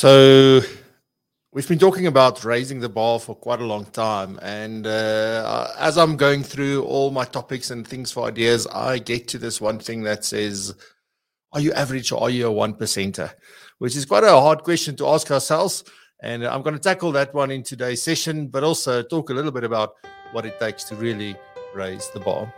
So 0.00 0.62
we've 1.52 1.68
been 1.68 1.78
talking 1.78 2.06
about 2.06 2.42
raising 2.42 2.80
the 2.80 2.88
bar 2.88 3.20
for 3.20 3.34
quite 3.34 3.60
a 3.60 3.66
long 3.66 3.84
time, 3.84 4.38
and 4.40 4.86
uh, 4.86 5.72
as 5.78 5.98
I'm 5.98 6.16
going 6.16 6.42
through 6.42 6.84
all 6.84 7.10
my 7.10 7.26
topics 7.26 7.70
and 7.70 7.86
things 7.86 8.10
for 8.10 8.26
ideas, 8.26 8.66
I 8.68 8.98
get 8.98 9.28
to 9.28 9.38
this 9.38 9.60
one 9.60 9.78
thing 9.78 10.02
that 10.04 10.24
says, 10.24 10.74
"Are 11.52 11.60
you 11.60 11.74
average 11.74 12.12
or 12.12 12.22
are 12.22 12.30
you 12.30 12.46
a 12.46 12.50
one 12.50 12.72
percenter?" 12.72 13.30
Which 13.76 13.94
is 13.94 14.06
quite 14.06 14.24
a 14.24 14.30
hard 14.30 14.62
question 14.62 14.96
to 14.96 15.06
ask 15.06 15.30
ourselves, 15.30 15.84
and 16.22 16.46
I'm 16.46 16.62
going 16.62 16.76
to 16.76 16.80
tackle 16.80 17.12
that 17.12 17.34
one 17.34 17.50
in 17.50 17.62
today's 17.62 18.02
session, 18.02 18.48
but 18.48 18.64
also 18.64 19.02
talk 19.02 19.28
a 19.28 19.34
little 19.34 19.52
bit 19.52 19.64
about 19.64 19.96
what 20.32 20.46
it 20.46 20.58
takes 20.58 20.82
to 20.84 20.94
really 20.94 21.36
raise 21.74 22.08
the 22.14 22.20
bar. 22.20 22.50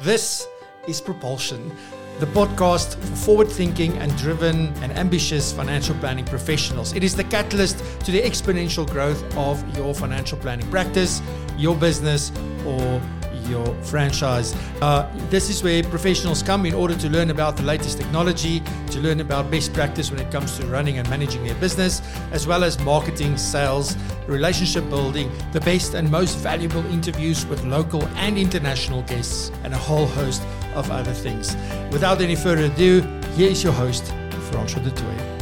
This 0.00 0.48
is 0.88 1.02
Propulsion 1.02 1.76
the 2.18 2.26
podcast 2.26 2.94
for 2.94 3.16
forward 3.16 3.48
thinking 3.48 3.96
and 3.98 4.16
driven 4.16 4.72
and 4.82 4.92
ambitious 4.92 5.52
financial 5.52 5.94
planning 5.96 6.24
professionals. 6.24 6.94
It 6.94 7.04
is 7.04 7.14
the 7.14 7.24
catalyst 7.24 7.78
to 8.04 8.10
the 8.10 8.22
exponential 8.22 8.88
growth 8.88 9.22
of 9.36 9.62
your 9.76 9.94
financial 9.94 10.38
planning 10.38 10.68
practice, 10.70 11.20
your 11.58 11.76
business, 11.76 12.32
or 12.64 13.02
your 13.48 13.66
franchise. 13.82 14.54
Uh, 14.80 15.08
this 15.30 15.50
is 15.50 15.62
where 15.62 15.82
professionals 15.84 16.42
come 16.42 16.66
in 16.66 16.74
order 16.74 16.96
to 16.96 17.08
learn 17.08 17.30
about 17.30 17.56
the 17.56 17.62
latest 17.62 17.98
technology, 17.98 18.62
to 18.90 18.98
learn 18.98 19.20
about 19.20 19.50
best 19.50 19.72
practice 19.72 20.10
when 20.10 20.18
it 20.18 20.30
comes 20.32 20.58
to 20.58 20.66
running 20.66 20.98
and 20.98 21.08
managing 21.10 21.44
their 21.44 21.54
business, 21.56 22.02
as 22.32 22.46
well 22.46 22.64
as 22.64 22.78
marketing, 22.80 23.36
sales, 23.36 23.96
relationship 24.26 24.88
building, 24.88 25.30
the 25.52 25.60
best 25.60 25.94
and 25.94 26.10
most 26.10 26.36
valuable 26.38 26.84
interviews 26.86 27.46
with 27.46 27.62
local 27.64 28.04
and 28.16 28.38
international 28.38 29.02
guests, 29.02 29.52
and 29.64 29.74
a 29.74 29.78
whole 29.78 30.06
host 30.06 30.42
of 30.76 30.90
other 30.90 31.12
things. 31.12 31.56
Without 31.90 32.20
any 32.20 32.36
further 32.36 32.66
ado, 32.66 33.00
here 33.34 33.50
is 33.50 33.64
your 33.64 33.72
host, 33.72 34.12
Francois 34.50 34.82
du 34.82 34.90
Toit. 34.90 35.36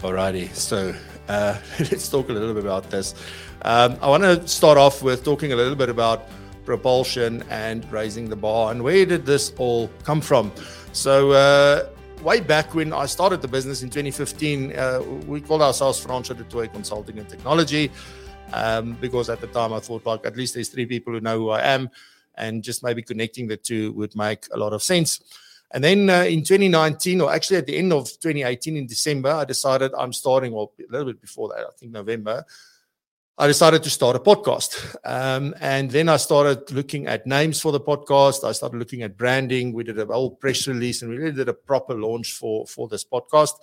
Alrighty, 0.00 0.52
so 0.54 0.94
uh, 1.28 1.56
let's 1.78 2.08
talk 2.08 2.28
a 2.28 2.32
little 2.32 2.54
bit 2.54 2.64
about 2.64 2.90
this. 2.90 3.14
Um, 3.62 3.96
I 4.02 4.08
want 4.08 4.24
to 4.24 4.48
start 4.48 4.78
off 4.78 5.02
with 5.02 5.22
talking 5.22 5.52
a 5.52 5.56
little 5.56 5.76
bit 5.76 5.88
about 5.88 6.28
propulsion 6.64 7.44
and 7.50 7.90
raising 7.92 8.28
the 8.28 8.36
bar 8.36 8.72
and 8.72 8.82
where 8.82 9.04
did 9.04 9.26
this 9.26 9.52
all 9.58 9.88
come 10.04 10.20
from. 10.20 10.50
So, 10.92 11.32
uh, 11.32 11.88
way 12.22 12.40
back 12.40 12.74
when 12.74 12.92
I 12.92 13.06
started 13.06 13.42
the 13.42 13.48
business 13.48 13.82
in 13.82 13.90
2015, 13.90 14.76
uh, 14.76 15.02
we 15.26 15.40
called 15.40 15.62
ourselves 15.62 16.00
Francois 16.00 16.36
du 16.36 16.44
Toit 16.44 16.72
Consulting 16.72 17.18
and 17.18 17.28
Technology 17.28 17.90
um, 18.52 18.96
because 19.00 19.28
at 19.28 19.40
the 19.40 19.46
time 19.48 19.72
I 19.72 19.80
thought, 19.80 20.06
like, 20.06 20.26
at 20.26 20.36
least 20.36 20.54
there's 20.54 20.68
three 20.68 20.86
people 20.86 21.12
who 21.12 21.20
know 21.20 21.38
who 21.38 21.50
I 21.50 21.62
am, 21.62 21.90
and 22.34 22.62
just 22.62 22.82
maybe 22.82 23.02
connecting 23.02 23.46
the 23.46 23.56
two 23.56 23.92
would 23.92 24.16
make 24.16 24.46
a 24.52 24.56
lot 24.56 24.72
of 24.72 24.82
sense. 24.82 25.20
And 25.72 25.82
then 25.82 26.10
uh, 26.10 26.24
in 26.24 26.44
2019, 26.44 27.20
or 27.22 27.32
actually 27.32 27.56
at 27.56 27.66
the 27.66 27.76
end 27.76 27.92
of 27.92 28.04
2018 28.20 28.76
in 28.76 28.86
December, 28.86 29.30
I 29.30 29.44
decided 29.44 29.92
I'm 29.96 30.12
starting, 30.12 30.52
well, 30.52 30.72
a 30.78 30.92
little 30.92 31.06
bit 31.06 31.20
before 31.20 31.48
that, 31.48 31.66
I 31.66 31.70
think 31.78 31.92
November, 31.92 32.44
I 33.38 33.46
decided 33.46 33.82
to 33.84 33.90
start 33.90 34.14
a 34.14 34.20
podcast. 34.20 34.96
Um, 35.04 35.54
and 35.60 35.90
then 35.90 36.10
I 36.10 36.18
started 36.18 36.70
looking 36.70 37.06
at 37.06 37.26
names 37.26 37.60
for 37.60 37.72
the 37.72 37.80
podcast. 37.80 38.44
I 38.44 38.52
started 38.52 38.76
looking 38.76 39.02
at 39.02 39.16
branding. 39.16 39.72
We 39.72 39.84
did 39.84 39.98
a 39.98 40.04
whole 40.04 40.32
press 40.32 40.68
release 40.68 41.00
and 41.00 41.10
we 41.10 41.16
really 41.16 41.32
did 41.32 41.48
a 41.48 41.54
proper 41.54 41.94
launch 41.94 42.34
for, 42.34 42.66
for 42.66 42.88
this 42.88 43.04
podcast. 43.04 43.54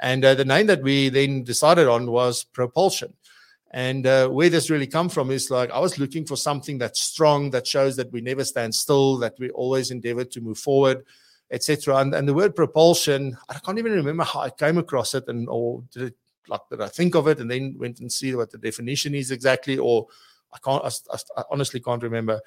And 0.00 0.24
uh, 0.24 0.34
the 0.34 0.44
name 0.44 0.66
that 0.66 0.82
we 0.82 1.08
then 1.08 1.42
decided 1.42 1.88
on 1.88 2.10
was 2.10 2.44
Propulsion. 2.44 3.14
And 3.70 4.06
uh, 4.06 4.28
where 4.28 4.48
this 4.48 4.70
really 4.70 4.86
come 4.86 5.08
from 5.08 5.30
is 5.30 5.50
like 5.50 5.70
I 5.70 5.78
was 5.78 5.98
looking 5.98 6.24
for 6.24 6.36
something 6.36 6.78
that's 6.78 7.00
strong, 7.00 7.50
that 7.50 7.66
shows 7.66 7.96
that 7.96 8.10
we 8.12 8.20
never 8.20 8.44
stand 8.44 8.74
still, 8.74 9.18
that 9.18 9.34
we 9.38 9.50
always 9.50 9.90
endeavor 9.90 10.24
to 10.24 10.40
move 10.40 10.58
forward, 10.58 11.04
etc. 11.50 11.96
And, 11.96 12.14
and 12.14 12.26
the 12.26 12.32
word 12.32 12.56
propulsion, 12.56 13.36
I 13.48 13.58
can't 13.58 13.78
even 13.78 13.92
remember 13.92 14.24
how 14.24 14.40
I 14.40 14.50
came 14.50 14.78
across 14.78 15.14
it, 15.14 15.28
and 15.28 15.48
or 15.50 15.82
did 15.92 16.04
it 16.04 16.14
like 16.48 16.62
did 16.70 16.80
I 16.80 16.88
think 16.88 17.14
of 17.14 17.28
it 17.28 17.40
and 17.40 17.50
then 17.50 17.76
went 17.78 18.00
and 18.00 18.10
see 18.10 18.34
what 18.34 18.50
the 18.50 18.58
definition 18.58 19.14
is 19.14 19.30
exactly, 19.30 19.76
or 19.76 20.06
I 20.52 20.58
can't. 20.64 20.84
I, 20.84 21.18
I 21.36 21.42
honestly 21.50 21.80
can't 21.80 22.02
remember. 22.02 22.40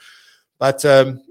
But 0.58 0.84
um, 0.86 1.22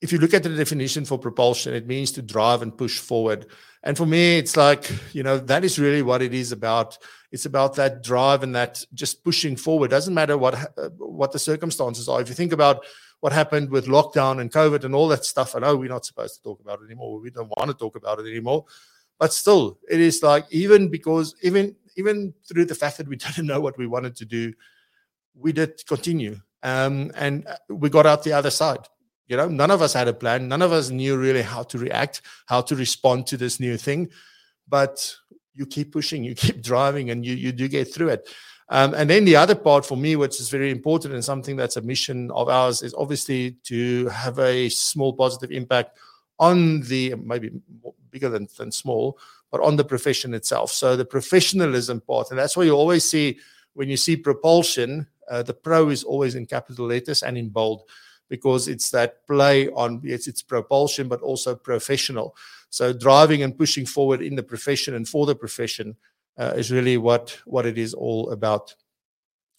if 0.00 0.12
you 0.12 0.18
look 0.18 0.34
at 0.34 0.42
the 0.42 0.50
definition 0.50 1.04
for 1.04 1.18
propulsion, 1.18 1.74
it 1.74 1.86
means 1.86 2.12
to 2.12 2.22
drive 2.22 2.62
and 2.62 2.76
push 2.76 2.98
forward. 2.98 3.46
And 3.82 3.96
for 3.96 4.06
me, 4.06 4.38
it's 4.38 4.56
like 4.56 4.90
you 5.12 5.22
know 5.22 5.38
that 5.38 5.64
is 5.64 5.78
really 5.78 6.02
what 6.02 6.22
it 6.22 6.34
is 6.34 6.52
about. 6.52 6.98
It's 7.30 7.46
about 7.46 7.74
that 7.76 8.02
drive 8.02 8.42
and 8.42 8.54
that 8.54 8.84
just 8.94 9.22
pushing 9.22 9.56
forward. 9.56 9.90
Doesn't 9.90 10.14
matter 10.14 10.38
what 10.38 10.54
uh, 10.78 10.90
what 10.98 11.32
the 11.32 11.38
circumstances 11.38 12.08
are. 12.08 12.20
If 12.20 12.28
you 12.28 12.34
think 12.34 12.52
about 12.52 12.84
what 13.20 13.32
happened 13.32 13.70
with 13.70 13.86
lockdown 13.86 14.40
and 14.40 14.52
COVID 14.52 14.84
and 14.84 14.94
all 14.94 15.08
that 15.08 15.24
stuff, 15.24 15.56
I 15.56 15.58
know 15.58 15.76
we're 15.76 15.88
not 15.88 16.04
supposed 16.06 16.36
to 16.36 16.42
talk 16.42 16.60
about 16.60 16.80
it 16.80 16.86
anymore. 16.86 17.20
We 17.20 17.30
don't 17.30 17.52
want 17.56 17.70
to 17.70 17.76
talk 17.76 17.96
about 17.96 18.20
it 18.20 18.26
anymore 18.26 18.64
but 19.18 19.32
still 19.32 19.78
it 19.88 20.00
is 20.00 20.22
like 20.22 20.46
even 20.50 20.88
because 20.88 21.34
even 21.42 21.74
even 21.96 22.32
through 22.48 22.64
the 22.64 22.74
fact 22.74 22.96
that 22.98 23.08
we 23.08 23.16
didn't 23.26 23.46
know 23.46 23.60
what 23.60 23.76
we 23.78 23.86
wanted 23.86 24.16
to 24.16 24.24
do 24.24 24.52
we 25.34 25.52
did 25.52 25.84
continue 25.86 26.40
um, 26.62 27.12
and 27.14 27.46
uh, 27.46 27.56
we 27.68 27.88
got 27.88 28.06
out 28.06 28.24
the 28.24 28.32
other 28.32 28.50
side 28.50 28.80
you 29.28 29.36
know 29.36 29.48
none 29.48 29.70
of 29.70 29.82
us 29.82 29.92
had 29.92 30.08
a 30.08 30.12
plan. 30.12 30.48
None 30.48 30.62
of 30.62 30.72
us 30.72 30.90
knew 30.90 31.16
really 31.16 31.42
how 31.42 31.62
to 31.64 31.78
react 31.78 32.22
how 32.46 32.60
to 32.62 32.74
respond 32.74 33.26
to 33.28 33.36
this 33.36 33.60
new 33.60 33.76
thing. 33.76 34.10
But 34.66 35.14
you 35.54 35.66
keep 35.66 35.92
pushing 35.92 36.24
you 36.24 36.34
keep 36.34 36.62
driving 36.70 37.10
and 37.10 37.24
you 37.24 37.34
you 37.34 37.52
do 37.52 37.68
get 37.68 37.92
through 37.92 38.08
it. 38.08 38.28
Um, 38.70 38.92
and 38.92 39.08
then 39.08 39.24
the 39.24 39.36
other 39.36 39.54
part 39.54 39.86
for 39.86 39.96
me 39.96 40.16
which 40.16 40.40
is 40.40 40.50
very 40.50 40.70
important 40.70 41.14
and 41.14 41.24
something 41.24 41.56
that's 41.56 41.76
a 41.76 41.82
mission 41.82 42.30
of 42.32 42.48
ours 42.48 42.82
is 42.82 42.94
obviously 42.94 43.52
to 43.64 44.08
have 44.08 44.38
a 44.38 44.68
small 44.68 45.14
positive 45.14 45.50
impact 45.50 45.98
on 46.38 46.82
the 46.82 47.14
maybe 47.14 47.50
bigger 48.10 48.28
than, 48.28 48.46
than 48.56 48.70
small, 48.70 49.18
but 49.50 49.60
on 49.62 49.76
the 49.76 49.84
profession 49.84 50.34
itself. 50.34 50.70
So 50.70 50.96
the 50.96 51.04
professionalism 51.04 52.00
part, 52.02 52.30
and 52.30 52.38
that's 52.38 52.56
why 52.56 52.64
you 52.64 52.72
always 52.72 53.04
see 53.04 53.38
when 53.74 53.88
you 53.88 53.96
see 53.96 54.16
propulsion, 54.16 55.06
uh, 55.30 55.42
the 55.42 55.54
pro 55.54 55.88
is 55.88 56.04
always 56.04 56.34
in 56.34 56.46
capital 56.46 56.86
letters 56.86 57.22
and 57.22 57.36
in 57.36 57.48
bold 57.48 57.82
because 58.28 58.68
it's 58.68 58.90
that 58.90 59.26
play 59.26 59.68
on 59.70 60.00
it's, 60.04 60.26
it's 60.26 60.42
propulsion, 60.42 61.08
but 61.08 61.20
also 61.20 61.54
professional. 61.54 62.36
So 62.70 62.92
driving 62.92 63.42
and 63.42 63.56
pushing 63.56 63.86
forward 63.86 64.20
in 64.20 64.34
the 64.34 64.42
profession 64.42 64.94
and 64.94 65.08
for 65.08 65.26
the 65.26 65.34
profession 65.34 65.96
uh, 66.38 66.52
is 66.56 66.70
really 66.70 66.96
what 66.96 67.38
what 67.44 67.66
it 67.66 67.78
is 67.78 67.94
all 67.94 68.30
about. 68.30 68.74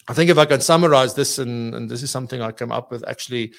I 0.07 0.13
think 0.13 0.29
if 0.29 0.37
I 0.37 0.45
can 0.45 0.61
summarize 0.61 1.13
this, 1.13 1.37
and, 1.37 1.75
and 1.75 1.89
this 1.89 2.01
is 2.01 2.09
something 2.09 2.41
I 2.41 2.51
come 2.51 2.71
up 2.71 2.91
with 2.91 3.07
actually 3.07 3.53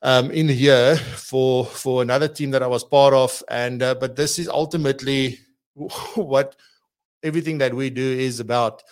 um, 0.00 0.30
in 0.30 0.48
here 0.48 0.96
for 0.96 1.64
for 1.64 2.02
another 2.02 2.28
team 2.28 2.50
that 2.52 2.62
I 2.62 2.66
was 2.66 2.84
part 2.84 3.14
of, 3.14 3.42
and 3.48 3.82
uh, 3.82 3.94
but 3.94 4.16
this 4.16 4.38
is 4.38 4.48
ultimately 4.48 5.38
what 6.14 6.56
everything 7.22 7.58
that 7.58 7.74
we 7.74 7.90
do 7.90 8.02
is 8.02 8.40
about, 8.40 8.82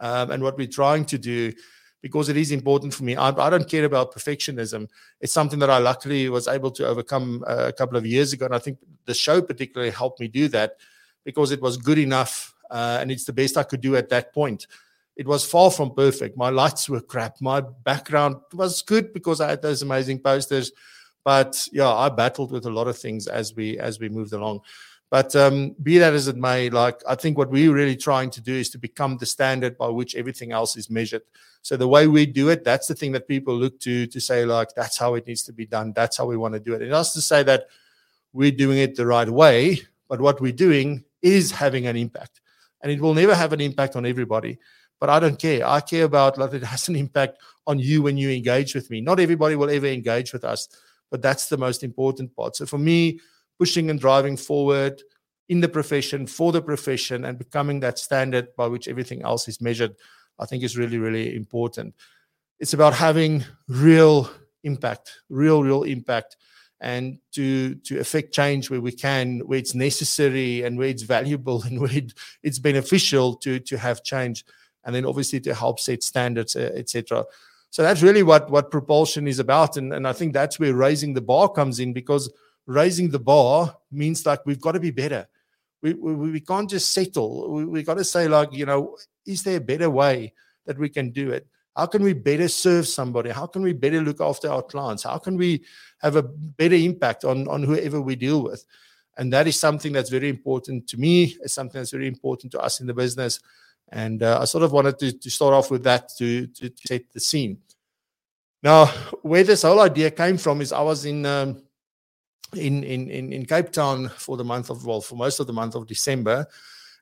um, 0.00 0.30
and 0.30 0.42
what 0.42 0.56
we're 0.56 0.66
trying 0.66 1.04
to 1.06 1.18
do 1.18 1.52
because 2.02 2.28
it 2.28 2.36
is 2.36 2.52
important 2.52 2.92
for 2.92 3.04
me. 3.04 3.16
I, 3.16 3.28
I, 3.28 3.48
don't 3.48 3.68
care 3.68 3.84
about 3.84 4.12
perfectionism. 4.12 4.88
It's 5.20 5.32
something 5.32 5.60
that 5.60 5.70
I 5.70 5.78
luckily 5.78 6.28
was 6.28 6.48
able 6.48 6.70
to 6.72 6.86
overcome 6.86 7.44
uh, 7.46 7.68
a 7.68 7.72
couple 7.72 7.96
of 7.96 8.04
years 8.04 8.32
ago, 8.32 8.44
and 8.44 8.54
I 8.54 8.58
think 8.58 8.78
the 9.06 9.14
show 9.14 9.40
particularly 9.40 9.92
helped 9.92 10.20
me 10.20 10.28
do 10.28 10.48
that 10.48 10.76
because 11.24 11.52
it 11.52 11.62
was 11.62 11.76
good 11.76 11.98
enough, 11.98 12.54
uh, 12.70 12.98
and 13.00 13.10
it's 13.10 13.24
the 13.24 13.32
best 13.32 13.56
I 13.56 13.62
could 13.62 13.80
do 13.80 13.96
at 13.96 14.10
that 14.10 14.34
point 14.34 14.66
it 15.16 15.26
was 15.26 15.44
far 15.44 15.70
from 15.70 15.94
perfect. 15.94 16.36
My 16.36 16.48
lights 16.48 16.88
were 16.88 17.00
crap. 17.00 17.40
My 17.40 17.60
background 17.60 18.36
was 18.52 18.82
good 18.82 19.12
because 19.12 19.40
I 19.40 19.50
had 19.50 19.62
those 19.62 19.82
amazing 19.82 20.20
posters, 20.20 20.72
but 21.24 21.68
yeah, 21.72 21.92
I 21.92 22.08
battled 22.08 22.50
with 22.50 22.66
a 22.66 22.70
lot 22.70 22.88
of 22.88 22.98
things 22.98 23.26
as 23.26 23.54
we 23.54 23.78
as 23.78 24.00
we 24.00 24.08
moved 24.08 24.32
along. 24.32 24.60
But 25.12 25.36
um, 25.36 25.76
be 25.82 25.98
that 25.98 26.14
as 26.14 26.26
it 26.26 26.38
may, 26.38 26.70
like 26.70 27.02
I 27.06 27.16
think 27.16 27.36
what 27.36 27.50
we're 27.50 27.74
really 27.74 27.96
trying 27.96 28.30
to 28.30 28.40
do 28.40 28.54
is 28.54 28.70
to 28.70 28.78
become 28.78 29.18
the 29.18 29.26
standard 29.26 29.76
by 29.76 29.88
which 29.88 30.14
everything 30.14 30.52
else 30.52 30.74
is 30.74 30.88
measured. 30.88 31.20
So 31.60 31.76
the 31.76 31.86
way 31.86 32.06
we 32.06 32.24
do 32.24 32.48
it, 32.48 32.64
that's 32.64 32.86
the 32.86 32.94
thing 32.94 33.12
that 33.12 33.28
people 33.28 33.54
look 33.54 33.78
to 33.80 34.06
to 34.06 34.20
say 34.20 34.46
like 34.46 34.70
that's 34.74 34.96
how 34.96 35.14
it 35.16 35.26
needs 35.26 35.42
to 35.42 35.52
be 35.52 35.66
done. 35.66 35.92
That's 35.94 36.16
how 36.16 36.24
we 36.24 36.38
want 36.38 36.54
to 36.54 36.60
do 36.60 36.72
it. 36.72 36.80
It 36.80 36.92
has 36.92 37.12
to 37.12 37.20
say 37.20 37.42
that 37.42 37.66
we're 38.32 38.52
doing 38.52 38.78
it 38.78 38.96
the 38.96 39.04
right 39.04 39.28
way, 39.28 39.82
but 40.08 40.22
what 40.22 40.40
we're 40.40 40.60
doing 40.66 41.04
is 41.20 41.52
having 41.52 41.86
an 41.86 41.96
impact, 41.96 42.40
and 42.80 42.90
it 42.90 42.98
will 42.98 43.12
never 43.12 43.34
have 43.34 43.52
an 43.52 43.60
impact 43.60 43.96
on 43.96 44.06
everybody 44.06 44.58
but 44.98 45.10
I 45.10 45.18
don't 45.18 45.36
care. 45.36 45.66
I 45.66 45.80
care 45.80 46.04
about 46.04 46.36
that 46.36 46.54
it 46.54 46.62
has 46.62 46.86
an 46.88 46.94
impact 46.94 47.38
on 47.66 47.80
you 47.80 48.02
when 48.02 48.16
you 48.16 48.30
engage 48.30 48.72
with 48.72 48.88
me. 48.88 49.00
Not 49.00 49.18
everybody 49.18 49.56
will 49.56 49.68
ever 49.68 49.88
engage 49.88 50.32
with 50.32 50.44
us, 50.44 50.68
but 51.10 51.20
that's 51.20 51.48
the 51.48 51.56
most 51.56 51.82
important 51.82 52.36
part. 52.36 52.54
So 52.54 52.66
for 52.66 52.78
me, 52.78 53.18
pushing 53.62 53.90
and 53.90 54.00
driving 54.00 54.36
forward 54.36 55.00
in 55.48 55.60
the 55.60 55.68
profession, 55.68 56.26
for 56.26 56.50
the 56.50 56.60
profession, 56.60 57.24
and 57.24 57.38
becoming 57.38 57.78
that 57.78 57.96
standard 57.96 58.48
by 58.56 58.66
which 58.66 58.88
everything 58.88 59.22
else 59.22 59.46
is 59.46 59.60
measured, 59.60 59.94
I 60.40 60.46
think 60.46 60.64
is 60.64 60.76
really, 60.76 60.98
really 60.98 61.36
important. 61.36 61.94
It's 62.58 62.72
about 62.72 62.92
having 62.92 63.44
real 63.68 64.28
impact, 64.64 65.12
real, 65.28 65.62
real 65.62 65.84
impact 65.84 66.36
and 66.80 67.18
to 67.30 67.76
to 67.86 68.00
affect 68.00 68.34
change 68.34 68.68
where 68.68 68.80
we 68.80 68.90
can, 68.90 69.38
where 69.46 69.60
it's 69.60 69.76
necessary 69.76 70.64
and 70.64 70.76
where 70.76 70.88
it's 70.88 71.04
valuable 71.04 71.62
and 71.66 71.80
where 71.80 71.96
it, 72.00 72.14
it's 72.42 72.58
beneficial 72.58 73.36
to 73.44 73.60
to 73.60 73.78
have 73.78 74.02
change 74.02 74.44
and 74.84 74.92
then 74.92 75.06
obviously 75.06 75.38
to 75.38 75.54
help 75.54 75.78
set 75.78 76.02
standards, 76.02 76.56
uh, 76.56 76.72
etc. 76.74 77.24
So 77.70 77.82
that's 77.84 78.02
really 78.02 78.24
what 78.24 78.50
what 78.50 78.72
propulsion 78.72 79.28
is 79.28 79.38
about, 79.38 79.76
and 79.76 79.92
and 79.92 80.04
I 80.08 80.14
think 80.14 80.32
that's 80.32 80.58
where 80.58 80.74
raising 80.74 81.14
the 81.14 81.26
bar 81.32 81.48
comes 81.48 81.78
in 81.78 81.92
because 81.92 82.28
raising 82.66 83.10
the 83.10 83.18
bar 83.18 83.76
means 83.90 84.24
like 84.26 84.44
we've 84.46 84.60
got 84.60 84.72
to 84.72 84.80
be 84.80 84.90
better. 84.90 85.26
We, 85.82 85.94
we, 85.94 86.30
we 86.30 86.40
can't 86.40 86.70
just 86.70 86.92
settle. 86.92 87.50
We, 87.50 87.64
we 87.64 87.82
got 87.82 87.98
to 87.98 88.04
say, 88.04 88.28
like, 88.28 88.52
you 88.52 88.66
know, 88.66 88.96
is 89.26 89.42
there 89.42 89.56
a 89.56 89.60
better 89.60 89.90
way 89.90 90.32
that 90.66 90.78
we 90.78 90.88
can 90.88 91.10
do 91.10 91.30
it? 91.30 91.46
How 91.76 91.86
can 91.86 92.02
we 92.02 92.12
better 92.12 92.48
serve 92.48 92.86
somebody? 92.86 93.30
How 93.30 93.46
can 93.46 93.62
we 93.62 93.72
better 93.72 94.00
look 94.00 94.20
after 94.20 94.50
our 94.50 94.62
clients? 94.62 95.04
How 95.04 95.18
can 95.18 95.36
we 95.36 95.64
have 95.98 96.16
a 96.16 96.22
better 96.22 96.74
impact 96.74 97.24
on, 97.24 97.48
on 97.48 97.62
whoever 97.62 98.00
we 98.00 98.14
deal 98.14 98.42
with? 98.42 98.64
And 99.16 99.32
that 99.32 99.46
is 99.46 99.58
something 99.58 99.92
that's 99.92 100.10
very 100.10 100.28
important 100.28 100.86
to 100.88 100.98
me. 100.98 101.36
It's 101.42 101.54
something 101.54 101.80
that's 101.80 101.90
very 101.90 102.08
important 102.08 102.52
to 102.52 102.60
us 102.60 102.80
in 102.80 102.86
the 102.86 102.94
business. 102.94 103.40
And 103.90 104.22
uh, 104.22 104.38
I 104.40 104.44
sort 104.44 104.64
of 104.64 104.72
wanted 104.72 104.98
to, 105.00 105.12
to 105.12 105.30
start 105.30 105.54
off 105.54 105.70
with 105.70 105.82
that 105.84 106.10
to, 106.18 106.46
to, 106.46 106.70
to, 106.70 106.86
set 106.86 107.12
the 107.12 107.20
scene. 107.20 107.58
Now, 108.62 108.86
where 109.22 109.44
this 109.44 109.62
whole 109.62 109.80
idea 109.80 110.10
came 110.10 110.38
from 110.38 110.60
is 110.60 110.72
I 110.72 110.80
was 110.80 111.04
in, 111.04 111.26
um, 111.26 111.62
in, 112.54 112.84
in, 112.84 113.10
in, 113.10 113.32
in 113.32 113.46
Cape 113.46 113.72
Town 113.72 114.08
for 114.10 114.36
the 114.36 114.44
month 114.44 114.70
of, 114.70 114.84
well, 114.86 115.00
for 115.00 115.16
most 115.16 115.40
of 115.40 115.46
the 115.46 115.52
month 115.52 115.74
of 115.74 115.86
December. 115.86 116.46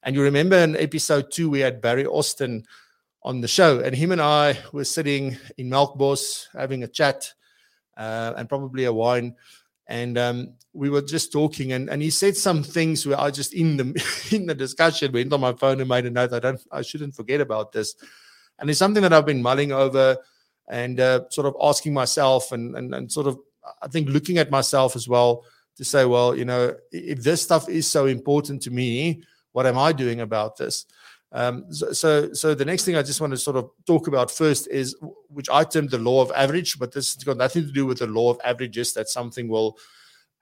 And 0.03 0.17
you 0.17 0.23
remember 0.23 0.57
in 0.57 0.77
episode 0.77 1.31
two, 1.31 1.51
we 1.51 1.61
had 1.61 1.81
Barry 1.81 2.07
Austin 2.07 2.65
on 3.23 3.41
the 3.41 3.49
show. 3.49 3.81
And 3.81 3.95
him 3.95 4.13
and 4.13 4.21
I 4.21 4.59
were 4.73 4.85
sitting 4.85 5.37
in 5.59 5.69
Melkbos 5.69 6.47
having 6.53 6.83
a 6.83 6.89
chat 6.89 7.33
uh, 7.97 8.33
and 8.37 8.49
probably 8.49 8.85
a 8.85 8.93
wine. 8.93 9.37
And 9.87 10.17
um, 10.17 10.55
we 10.73 10.89
were 10.89 11.03
just 11.03 11.33
talking, 11.33 11.73
and, 11.73 11.91
and 11.91 12.01
he 12.01 12.11
said 12.11 12.37
some 12.37 12.63
things 12.63 13.05
where 13.05 13.21
I 13.21 13.33
just 13.33 13.53
in 13.53 13.77
the 13.77 14.29
in 14.31 14.47
the 14.47 14.55
discussion 14.55 15.11
went 15.13 15.33
on 15.33 15.41
my 15.41 15.53
phone 15.53 15.81
and 15.81 15.89
made 15.89 16.07
a 16.07 16.11
note. 16.11 16.33
I 16.33 16.39
don't, 16.39 16.61
I 16.71 16.83
shouldn't 16.83 17.17
forget 17.17 17.41
about 17.41 17.73
this. 17.73 17.97
And 18.61 18.71
it's 18.71 18.79
something 18.79 19.03
that 19.03 19.13
I've 19.13 19.27
been 19.27 19.43
mulling 19.43 19.73
over 19.73 20.17
and 20.69 21.01
uh, 21.01 21.23
sort 21.31 21.49
of 21.49 21.57
asking 21.61 21.93
myself, 21.93 22.53
and, 22.53 22.77
and 22.77 22.95
and 22.95 23.11
sort 23.11 23.27
of 23.27 23.41
I 23.83 23.89
think 23.89 24.09
looking 24.09 24.39
at 24.39 24.51
myself 24.51 24.97
as 24.97 25.09
well 25.09 25.45
to 25.77 25.85
say, 25.85 26.05
well, 26.05 26.37
you 26.37 26.45
know, 26.45 26.75
if 26.93 27.23
this 27.23 27.43
stuff 27.43 27.69
is 27.69 27.87
so 27.87 28.07
important 28.07 28.63
to 28.63 28.71
me, 28.71 29.23
what 29.53 29.67
am 29.67 29.79
I 29.79 29.93
doing 29.93 30.21
about 30.21 30.57
this? 30.57 30.87
Um, 31.33 31.73
so, 31.73 31.93
so, 31.93 32.33
so, 32.33 32.55
the 32.55 32.65
next 32.65 32.85
thing 32.85 32.97
I 32.97 33.03
just 33.03 33.21
want 33.21 33.33
to 33.33 33.37
sort 33.37 33.57
of 33.57 33.71
talk 33.87 34.09
about 34.09 34.33
first 34.33 34.67
is, 34.69 34.97
which 35.29 35.49
I 35.49 35.63
termed 35.63 35.91
the 35.91 35.99
law 35.99 36.23
of 36.23 36.33
average, 36.35 36.79
but 36.79 36.93
this 36.93 37.15
has 37.15 37.23
got 37.23 37.37
nothing 37.37 37.63
to 37.63 37.73
do 37.73 37.87
with 37.87 37.99
the 37.99 38.09
law 38.09 38.31
of 38.31 38.41
averages. 38.45 38.93
That 38.95 39.09
something 39.09 39.49
will 39.49 39.79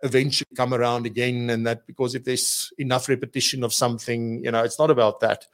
eventually 0.02 0.48
come 0.56 0.72
around 0.72 1.04
again, 1.04 1.50
and 1.50 1.66
that 1.66 1.86
because 1.86 2.14
if 2.14 2.24
there's 2.24 2.72
enough 2.78 3.08
repetition 3.08 3.64
of 3.64 3.74
something, 3.74 4.42
you 4.42 4.50
know, 4.50 4.62
it's 4.62 4.78
not 4.78 4.90
about 4.90 5.20
that. 5.20 5.46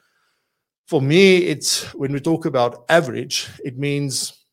For 0.87 1.01
me, 1.01 1.37
it's 1.37 1.93
when 1.93 2.13
we 2.13 2.21
talk 2.21 2.45
about 2.45 2.85
average, 2.87 3.49
it 3.63 3.77
means, 3.77 4.44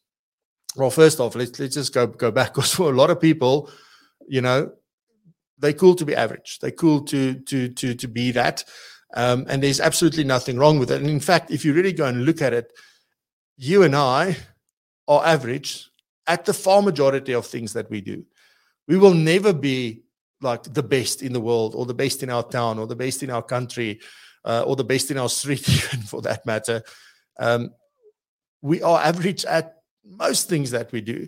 well, 0.77 0.91
first 0.91 1.21
off, 1.21 1.35
let's 1.35 1.59
let's 1.59 1.75
just 1.75 1.93
go 1.93 2.07
go 2.07 2.31
back 2.31 2.55
because 2.55 2.75
for 2.75 2.91
a 2.91 2.97
lot 2.97 3.11
of 3.11 3.21
people, 3.21 3.71
you 4.29 4.41
know, 4.41 4.73
they're 5.59 5.73
cool 5.73 5.95
to 5.95 6.05
be 6.05 6.15
average. 6.15 6.59
They're 6.61 6.71
cool 6.71 7.03
to 7.03 7.35
to 7.35 7.69
to 7.69 7.95
to 7.95 8.09
be 8.09 8.33
that. 8.33 8.65
Um, 9.15 9.45
and 9.49 9.63
there's 9.63 9.81
absolutely 9.81 10.25
nothing 10.25 10.57
wrong 10.57 10.79
with 10.79 10.91
it. 10.91 11.01
And 11.01 11.11
in 11.11 11.21
fact, 11.21 11.51
if 11.51 11.65
you 11.65 11.75
really 11.75 11.93
go 11.93 12.07
and 12.07 12.25
look 12.25 12.41
at 12.41 12.55
it, 12.55 12.73
you 13.59 13.83
and 13.83 13.95
I 13.95 14.37
are 15.07 15.25
average 15.25 15.91
at 16.27 16.47
the 16.47 16.55
far 16.55 16.81
majority 16.81 17.35
of 17.35 17.47
things 17.47 17.75
that 17.75 17.91
we 17.91 18.01
do. 18.01 18.25
We 18.89 18.97
will 18.97 19.13
never 19.13 19.53
be 19.53 20.03
like 20.41 20.63
the 20.63 20.83
best 20.83 21.23
in 21.23 21.33
the 21.33 21.41
world 21.41 21.75
or 21.75 21.85
the 21.85 21.95
best 21.95 22.23
in 22.23 22.31
our 22.31 22.43
town 22.43 22.79
or 22.79 22.87
the 22.87 22.97
best 22.97 23.23
in 23.23 23.31
our 23.31 23.43
country 23.43 24.01
uh, 24.45 24.65
or 24.67 24.77
the 24.77 24.85
best 24.85 25.11
in 25.11 25.19
our 25.19 25.29
street, 25.29 25.69
even 25.69 26.01
for 26.01 26.23
that 26.23 26.47
matter. 26.47 26.83
Um, 27.39 27.71
we 28.63 28.83
are 28.83 29.01
average 29.01 29.45
at 29.45 29.82
most 30.05 30.49
things 30.49 30.71
that 30.71 30.91
we 30.93 31.01
do 31.01 31.27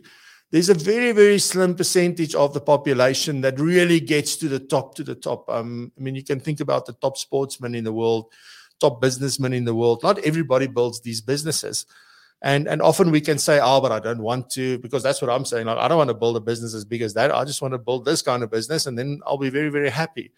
there's 0.50 0.68
a 0.68 0.74
very 0.74 1.12
very 1.12 1.38
slim 1.38 1.74
percentage 1.74 2.34
of 2.34 2.54
the 2.54 2.60
population 2.60 3.40
that 3.40 3.58
really 3.58 3.98
gets 3.98 4.36
to 4.36 4.48
the 4.48 4.60
top 4.60 4.94
to 4.94 5.02
the 5.02 5.14
top. 5.14 5.48
Um, 5.48 5.90
i 5.98 6.00
mean 6.02 6.14
you 6.14 6.22
can 6.22 6.38
think 6.38 6.60
about 6.60 6.86
the 6.86 6.92
top 6.92 7.16
sportsmen 7.18 7.74
in 7.74 7.84
the 7.84 7.92
world 7.92 8.32
top 8.80 9.00
businessmen 9.00 9.52
in 9.52 9.64
the 9.64 9.74
world. 9.74 10.02
Not 10.02 10.18
everybody 10.20 10.66
builds 10.66 11.00
these 11.00 11.20
businesses. 11.20 11.86
And 12.42 12.68
and 12.68 12.82
often 12.82 13.10
we 13.10 13.20
can 13.22 13.38
say 13.38 13.58
oh 13.62 13.80
but 13.80 13.90
i 13.90 13.98
don't 13.98 14.22
want 14.22 14.50
to 14.50 14.78
because 14.78 15.02
that's 15.02 15.22
what 15.22 15.30
i'm 15.30 15.46
saying. 15.46 15.66
Like 15.66 15.78
i 15.78 15.88
don't 15.88 15.96
want 15.96 16.10
to 16.10 16.14
build 16.14 16.36
a 16.36 16.40
business 16.40 16.74
as 16.74 16.84
big 16.84 17.02
as 17.02 17.14
that. 17.14 17.34
I 17.34 17.44
just 17.44 17.62
want 17.62 17.72
to 17.72 17.78
build 17.78 18.04
this 18.04 18.22
kind 18.22 18.42
of 18.42 18.50
business 18.50 18.86
and 18.86 18.98
then 18.98 19.20
i'll 19.26 19.38
be 19.38 19.50
very 19.50 19.70
very 19.70 19.90
happy. 19.90 20.32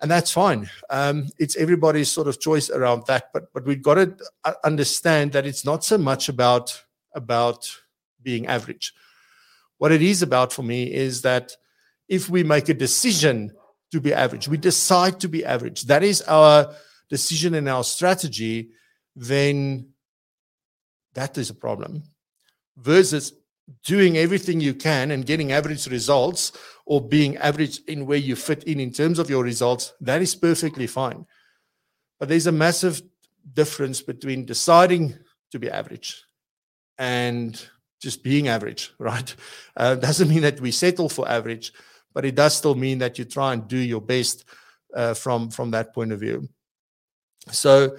And 0.00 0.10
that's 0.10 0.30
fine. 0.30 0.68
Um, 0.90 1.28
it's 1.38 1.56
everybody's 1.56 2.10
sort 2.10 2.28
of 2.28 2.38
choice 2.38 2.68
around 2.68 3.06
that. 3.06 3.32
But 3.32 3.52
but 3.54 3.64
we've 3.64 3.82
got 3.82 3.94
to 3.94 4.16
understand 4.62 5.32
that 5.32 5.46
it's 5.46 5.64
not 5.64 5.84
so 5.84 5.96
much 5.96 6.28
about 6.28 6.84
about 7.16 7.68
being 8.22 8.46
average 8.46 8.92
what 9.78 9.92
it 9.92 10.02
is 10.02 10.22
about 10.22 10.52
for 10.52 10.62
me 10.62 10.92
is 10.92 11.22
that 11.22 11.52
if 12.08 12.28
we 12.28 12.42
make 12.42 12.68
a 12.68 12.74
decision 12.74 13.52
to 13.92 14.00
be 14.00 14.12
average, 14.12 14.48
we 14.48 14.56
decide 14.56 15.20
to 15.20 15.28
be 15.28 15.44
average, 15.44 15.82
that 15.82 16.02
is 16.02 16.22
our 16.22 16.72
decision 17.10 17.54
and 17.54 17.68
our 17.68 17.84
strategy, 17.84 18.70
then 19.14 19.88
that 21.14 21.36
is 21.38 21.50
a 21.50 21.54
problem. 21.54 22.02
Versus 22.76 23.32
doing 23.84 24.16
everything 24.16 24.60
you 24.60 24.74
can 24.74 25.10
and 25.10 25.26
getting 25.26 25.52
average 25.52 25.86
results 25.88 26.52
or 26.84 27.06
being 27.06 27.36
average 27.38 27.80
in 27.88 28.06
where 28.06 28.18
you 28.18 28.36
fit 28.36 28.64
in 28.64 28.78
in 28.78 28.92
terms 28.92 29.18
of 29.18 29.28
your 29.28 29.42
results, 29.42 29.92
that 30.00 30.22
is 30.22 30.34
perfectly 30.34 30.86
fine. 30.86 31.26
But 32.18 32.28
there's 32.28 32.46
a 32.46 32.52
massive 32.52 33.02
difference 33.52 34.02
between 34.02 34.44
deciding 34.44 35.18
to 35.52 35.58
be 35.58 35.70
average 35.70 36.25
and 36.98 37.68
just 38.00 38.22
being 38.22 38.48
average, 38.48 38.92
right? 38.98 39.34
Uh, 39.76 39.94
doesn't 39.94 40.28
mean 40.28 40.42
that 40.42 40.60
we 40.60 40.70
settle 40.70 41.08
for 41.08 41.28
average, 41.28 41.72
but 42.14 42.24
it 42.24 42.34
does 42.34 42.56
still 42.56 42.74
mean 42.74 42.98
that 42.98 43.18
you 43.18 43.24
try 43.24 43.52
and 43.52 43.68
do 43.68 43.78
your 43.78 44.00
best 44.00 44.44
uh, 44.94 45.14
from 45.14 45.50
from 45.50 45.70
that 45.72 45.94
point 45.94 46.12
of 46.12 46.20
view. 46.20 46.48
So, 47.50 47.96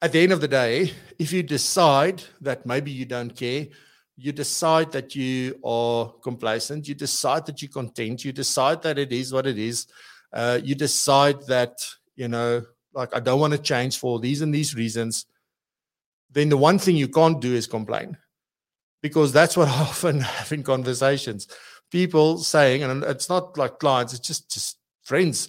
at 0.00 0.12
the 0.12 0.20
end 0.20 0.32
of 0.32 0.40
the 0.40 0.48
day, 0.48 0.92
if 1.18 1.32
you 1.32 1.42
decide 1.42 2.22
that 2.40 2.66
maybe 2.66 2.90
you 2.90 3.04
don't 3.04 3.34
care, 3.36 3.66
you 4.16 4.32
decide 4.32 4.90
that 4.92 5.14
you 5.14 5.58
are 5.64 6.12
complacent, 6.22 6.88
you 6.88 6.94
decide 6.94 7.46
that 7.46 7.62
you're 7.62 7.70
content, 7.70 8.24
you 8.24 8.32
decide 8.32 8.82
that 8.82 8.98
it 8.98 9.12
is 9.12 9.32
what 9.32 9.46
it 9.46 9.58
is, 9.58 9.86
uh, 10.32 10.58
you 10.62 10.74
decide 10.74 11.46
that 11.46 11.74
you 12.16 12.28
know, 12.28 12.62
like 12.94 13.14
I 13.14 13.20
don't 13.20 13.40
want 13.40 13.52
to 13.52 13.58
change 13.58 13.98
for 13.98 14.18
these 14.20 14.42
and 14.42 14.54
these 14.54 14.74
reasons. 14.74 15.26
Then 16.32 16.48
the 16.48 16.56
one 16.56 16.78
thing 16.78 16.96
you 16.96 17.08
can't 17.08 17.40
do 17.40 17.54
is 17.54 17.66
complain 17.66 18.16
because 19.02 19.32
that's 19.32 19.56
what 19.56 19.68
I 19.68 19.80
often 19.82 20.20
have 20.20 20.52
in 20.52 20.62
conversations. 20.62 21.46
People 21.90 22.38
saying, 22.38 22.82
and 22.82 23.04
it's 23.04 23.28
not 23.28 23.58
like 23.58 23.78
clients, 23.78 24.14
it's 24.14 24.26
just 24.26 24.50
just 24.50 24.78
friends 25.02 25.48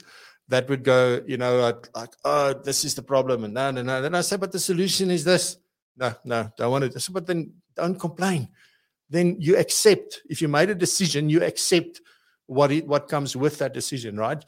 that 0.49 0.67
would 0.67 0.83
go, 0.83 1.21
you 1.25 1.37
know, 1.37 1.81
like, 1.95 2.11
oh, 2.25 2.53
this 2.53 2.83
is 2.83 2.95
the 2.95 3.01
problem, 3.01 3.45
and 3.45 3.53
no, 3.53 3.71
no, 3.71 3.81
no. 3.81 4.01
Then 4.01 4.13
I 4.13 4.21
say, 4.21 4.35
but 4.35 4.51
the 4.51 4.59
solution 4.59 5.09
is 5.09 5.23
this. 5.23 5.57
No, 5.95 6.13
no, 6.25 6.51
don't 6.57 6.71
want 6.71 6.91
to. 6.91 7.11
But 7.11 7.27
then 7.27 7.53
don't 7.75 7.97
complain. 7.97 8.49
Then 9.09 9.37
you 9.39 9.57
accept. 9.57 10.21
If 10.29 10.41
you 10.41 10.47
made 10.49 10.69
a 10.69 10.75
decision, 10.75 11.29
you 11.29 11.43
accept 11.43 12.01
what 12.47 12.71
it, 12.71 12.85
what 12.85 13.07
comes 13.07 13.35
with 13.35 13.57
that 13.59 13.73
decision, 13.73 14.17
right? 14.17 14.43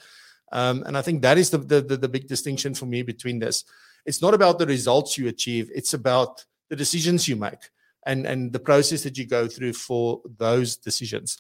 Um, 0.51 0.83
and 0.86 0.98
I 0.98 1.01
think 1.01 1.21
that 1.21 1.38
is 1.38 1.50
the, 1.50 1.60
the 1.60 1.81
the 1.81 2.10
big 2.10 2.27
distinction 2.27 2.74
for 2.74 2.88
me 2.88 3.03
between 3.03 3.39
this. 3.39 3.63
It's 4.05 4.21
not 4.21 4.33
about 4.33 4.59
the 4.59 4.65
results 4.65 5.17
you 5.17 5.27
achieve; 5.27 5.69
it's 5.74 5.93
about 5.93 6.45
the 6.69 6.75
decisions 6.75 7.27
you 7.27 7.35
make 7.35 7.69
and, 8.05 8.25
and 8.25 8.53
the 8.53 8.59
process 8.59 9.03
that 9.03 9.17
you 9.17 9.25
go 9.25 9.47
through 9.47 9.74
for 9.74 10.21
those 10.38 10.77
decisions. 10.77 11.39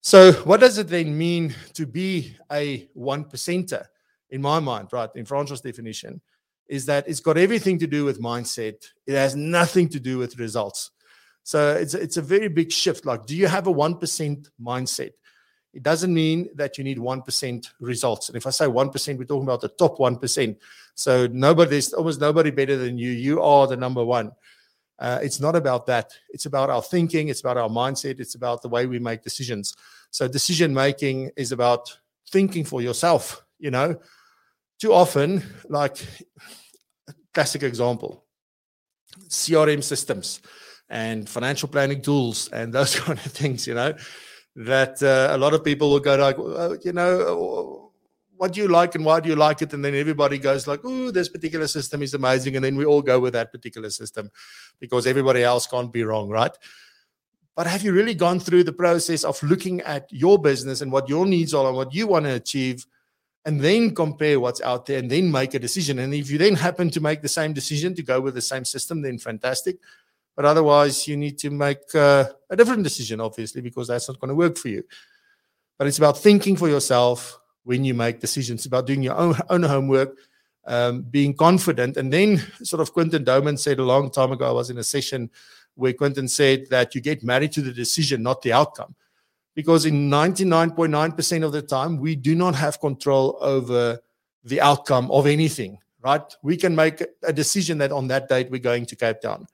So, 0.00 0.32
what 0.44 0.60
does 0.60 0.78
it 0.78 0.88
then 0.88 1.16
mean 1.16 1.54
to 1.74 1.86
be 1.86 2.36
a 2.52 2.88
one 2.94 3.24
percenter? 3.24 3.86
In 4.30 4.42
my 4.42 4.60
mind, 4.60 4.88
right, 4.92 5.08
in 5.14 5.24
Francois' 5.24 5.56
definition, 5.56 6.20
is 6.68 6.84
that 6.86 7.08
it's 7.08 7.20
got 7.20 7.38
everything 7.38 7.78
to 7.78 7.86
do 7.86 8.04
with 8.04 8.20
mindset. 8.20 8.74
It 9.06 9.14
has 9.14 9.34
nothing 9.34 9.88
to 9.88 10.00
do 10.00 10.18
with 10.18 10.38
results. 10.38 10.90
So 11.42 11.74
it's 11.74 11.94
it's 11.94 12.18
a 12.18 12.22
very 12.22 12.48
big 12.48 12.70
shift. 12.70 13.06
Like, 13.06 13.24
do 13.24 13.34
you 13.34 13.46
have 13.48 13.66
a 13.66 13.70
one 13.70 13.96
percent 13.96 14.50
mindset? 14.60 15.12
It 15.72 15.82
doesn't 15.82 16.12
mean 16.12 16.48
that 16.54 16.78
you 16.78 16.84
need 16.84 16.98
one 16.98 17.22
percent 17.22 17.70
results. 17.80 18.28
And 18.28 18.36
if 18.36 18.46
I 18.46 18.50
say 18.50 18.66
one 18.66 18.90
percent, 18.90 19.18
we're 19.18 19.24
talking 19.24 19.44
about 19.44 19.60
the 19.60 19.68
top 19.68 19.98
one 20.00 20.16
percent. 20.16 20.58
So 20.94 21.26
nobody, 21.28 21.72
there's 21.72 21.92
almost 21.92 22.20
nobody 22.20 22.50
better 22.50 22.76
than 22.76 22.98
you. 22.98 23.10
You 23.10 23.42
are 23.42 23.66
the 23.66 23.76
number 23.76 24.04
one. 24.04 24.32
Uh, 24.98 25.20
it's 25.22 25.40
not 25.40 25.54
about 25.54 25.86
that. 25.86 26.12
It's 26.30 26.46
about 26.46 26.70
our 26.70 26.82
thinking. 26.82 27.28
It's 27.28 27.40
about 27.40 27.56
our 27.56 27.68
mindset. 27.68 28.18
It's 28.18 28.34
about 28.34 28.62
the 28.62 28.68
way 28.68 28.86
we 28.86 28.98
make 28.98 29.22
decisions. 29.22 29.76
So 30.10 30.26
decision 30.26 30.74
making 30.74 31.30
is 31.36 31.52
about 31.52 31.96
thinking 32.30 32.64
for 32.64 32.82
yourself. 32.82 33.44
You 33.58 33.70
know, 33.70 34.00
too 34.80 34.92
often, 34.92 35.42
like 35.68 36.04
classic 37.34 37.62
example, 37.62 38.24
CRM 39.28 39.82
systems 39.82 40.40
and 40.88 41.28
financial 41.28 41.68
planning 41.68 42.00
tools 42.00 42.48
and 42.48 42.72
those 42.72 42.98
kind 43.00 43.18
of 43.18 43.32
things. 43.32 43.66
You 43.66 43.74
know, 43.74 43.94
that 44.66 45.02
uh, 45.02 45.34
a 45.34 45.38
lot 45.38 45.54
of 45.54 45.64
people 45.64 45.90
will 45.90 46.00
go 46.00 46.16
like, 46.16 46.38
well, 46.38 46.76
you 46.82 46.92
know 46.92 47.92
what 48.36 48.52
do 48.52 48.60
you 48.60 48.68
like 48.68 48.94
and 48.94 49.04
why 49.04 49.18
do 49.18 49.28
you 49.28 49.34
like 49.34 49.62
it? 49.62 49.72
And 49.72 49.84
then 49.84 49.96
everybody 49.96 50.38
goes 50.38 50.68
like, 50.68 50.80
oh, 50.84 51.10
this 51.10 51.28
particular 51.28 51.66
system 51.66 52.02
is 52.02 52.14
amazing. 52.14 52.54
And 52.54 52.64
then 52.64 52.76
we 52.76 52.84
all 52.84 53.02
go 53.02 53.18
with 53.18 53.32
that 53.32 53.50
particular 53.50 53.90
system 53.90 54.30
because 54.78 55.08
everybody 55.08 55.42
else 55.42 55.66
can't 55.66 55.92
be 55.92 56.04
wrong, 56.04 56.28
right? 56.28 56.52
but 57.58 57.66
have 57.66 57.82
you 57.82 57.92
really 57.92 58.14
gone 58.14 58.38
through 58.38 58.62
the 58.62 58.72
process 58.72 59.24
of 59.24 59.42
looking 59.42 59.80
at 59.80 60.06
your 60.12 60.40
business 60.40 60.80
and 60.80 60.92
what 60.92 61.08
your 61.08 61.26
needs 61.26 61.52
are 61.52 61.66
and 61.66 61.76
what 61.76 61.92
you 61.92 62.06
want 62.06 62.24
to 62.24 62.34
achieve 62.34 62.86
and 63.44 63.60
then 63.60 63.92
compare 63.92 64.38
what's 64.38 64.60
out 64.60 64.86
there 64.86 65.00
and 65.00 65.10
then 65.10 65.28
make 65.28 65.54
a 65.54 65.58
decision 65.58 65.98
and 65.98 66.14
if 66.14 66.30
you 66.30 66.38
then 66.38 66.54
happen 66.54 66.88
to 66.88 67.00
make 67.00 67.20
the 67.20 67.28
same 67.28 67.52
decision 67.52 67.96
to 67.96 68.02
go 68.04 68.20
with 68.20 68.34
the 68.36 68.40
same 68.40 68.64
system 68.64 69.02
then 69.02 69.18
fantastic 69.18 69.78
but 70.38 70.44
otherwise 70.44 71.08
you 71.08 71.16
need 71.16 71.36
to 71.36 71.50
make 71.50 71.82
uh, 71.96 72.24
a 72.48 72.56
different 72.56 72.84
decision 72.84 73.20
obviously 73.20 73.60
because 73.60 73.88
that's 73.88 74.08
not 74.08 74.20
going 74.20 74.28
to 74.28 74.34
work 74.34 74.56
for 74.56 74.68
you 74.68 74.84
but 75.76 75.88
it's 75.88 75.98
about 75.98 76.16
thinking 76.18 76.54
for 76.54 76.68
yourself 76.68 77.40
when 77.64 77.84
you 77.84 77.94
make 77.94 78.20
decisions 78.20 78.64
about 78.64 78.86
doing 78.86 79.02
your 79.02 79.16
own, 79.16 79.34
own 79.50 79.64
homework 79.64 80.16
um, 80.66 81.02
being 81.02 81.34
confident 81.34 81.96
and 81.96 82.12
then 82.12 82.38
sort 82.62 82.80
of 82.80 82.92
quinton 82.92 83.24
doman 83.24 83.56
said 83.56 83.80
a 83.80 83.82
long 83.82 84.10
time 84.10 84.30
ago 84.30 84.46
i 84.46 84.52
was 84.52 84.70
in 84.70 84.78
a 84.78 84.84
session 84.84 85.28
where 85.78 85.92
Quinton 85.92 86.26
said 86.26 86.66
that 86.70 86.94
you 86.96 87.00
get 87.00 87.22
married 87.22 87.52
to 87.52 87.62
the 87.62 87.72
decision, 87.72 88.20
not 88.20 88.42
the 88.42 88.52
outcome. 88.52 88.96
Because 89.54 89.86
in 89.86 90.10
99.9% 90.10 91.44
of 91.44 91.52
the 91.52 91.62
time, 91.62 91.98
we 91.98 92.16
do 92.16 92.34
not 92.34 92.56
have 92.56 92.80
control 92.80 93.38
over 93.40 94.00
the 94.42 94.60
outcome 94.60 95.08
of 95.12 95.28
anything, 95.28 95.78
right? 96.02 96.22
We 96.42 96.56
can 96.56 96.74
make 96.74 97.02
a 97.22 97.32
decision 97.32 97.78
that 97.78 97.92
on 97.92 98.08
that 98.08 98.28
date 98.28 98.50
we're 98.50 98.58
going 98.58 98.86
to 98.86 98.96
Cape 98.96 99.20
Town. 99.20 99.46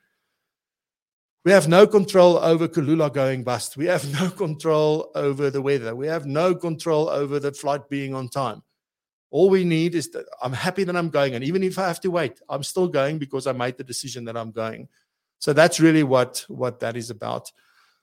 We 1.45 1.53
have 1.53 1.69
no 1.69 1.87
control 1.87 2.39
over 2.39 2.67
Kulula 2.69 3.13
going 3.13 3.45
bust. 3.45 3.77
We 3.77 3.85
have 3.87 4.11
no 4.11 4.31
control 4.45 5.11
over 5.15 5.51
the 5.51 5.61
weather. 5.61 5.95
We 5.95 6.07
have 6.07 6.25
no 6.25 6.55
control 6.55 7.11
over 7.11 7.39
the 7.39 7.53
flight 7.53 7.89
being 7.91 8.15
on 8.15 8.29
time. 8.29 8.63
All 9.31 9.51
we 9.51 9.65
need 9.65 9.95
is 9.95 10.11
that 10.13 10.27
I'm 10.43 10.53
happy 10.53 10.85
that 10.85 10.97
I'm 10.97 11.11
going. 11.11 11.35
And 11.35 11.45
even 11.45 11.63
if 11.63 11.79
I 11.79 11.87
have 11.87 12.01
to 12.01 12.11
wait, 12.11 12.41
I'm 12.49 12.63
still 12.63 12.89
going 12.89 13.19
because 13.19 13.47
I 13.47 13.53
made 13.53 13.77
the 13.77 13.85
decision 13.85 14.25
that 14.25 14.37
I'm 14.37 14.53
going. 14.53 14.89
So 15.39 15.53
that's 15.53 15.81
really 15.81 16.03
what 16.03 16.45
what 16.49 16.81
that 16.81 16.97
is 16.97 17.11
about. 17.11 17.51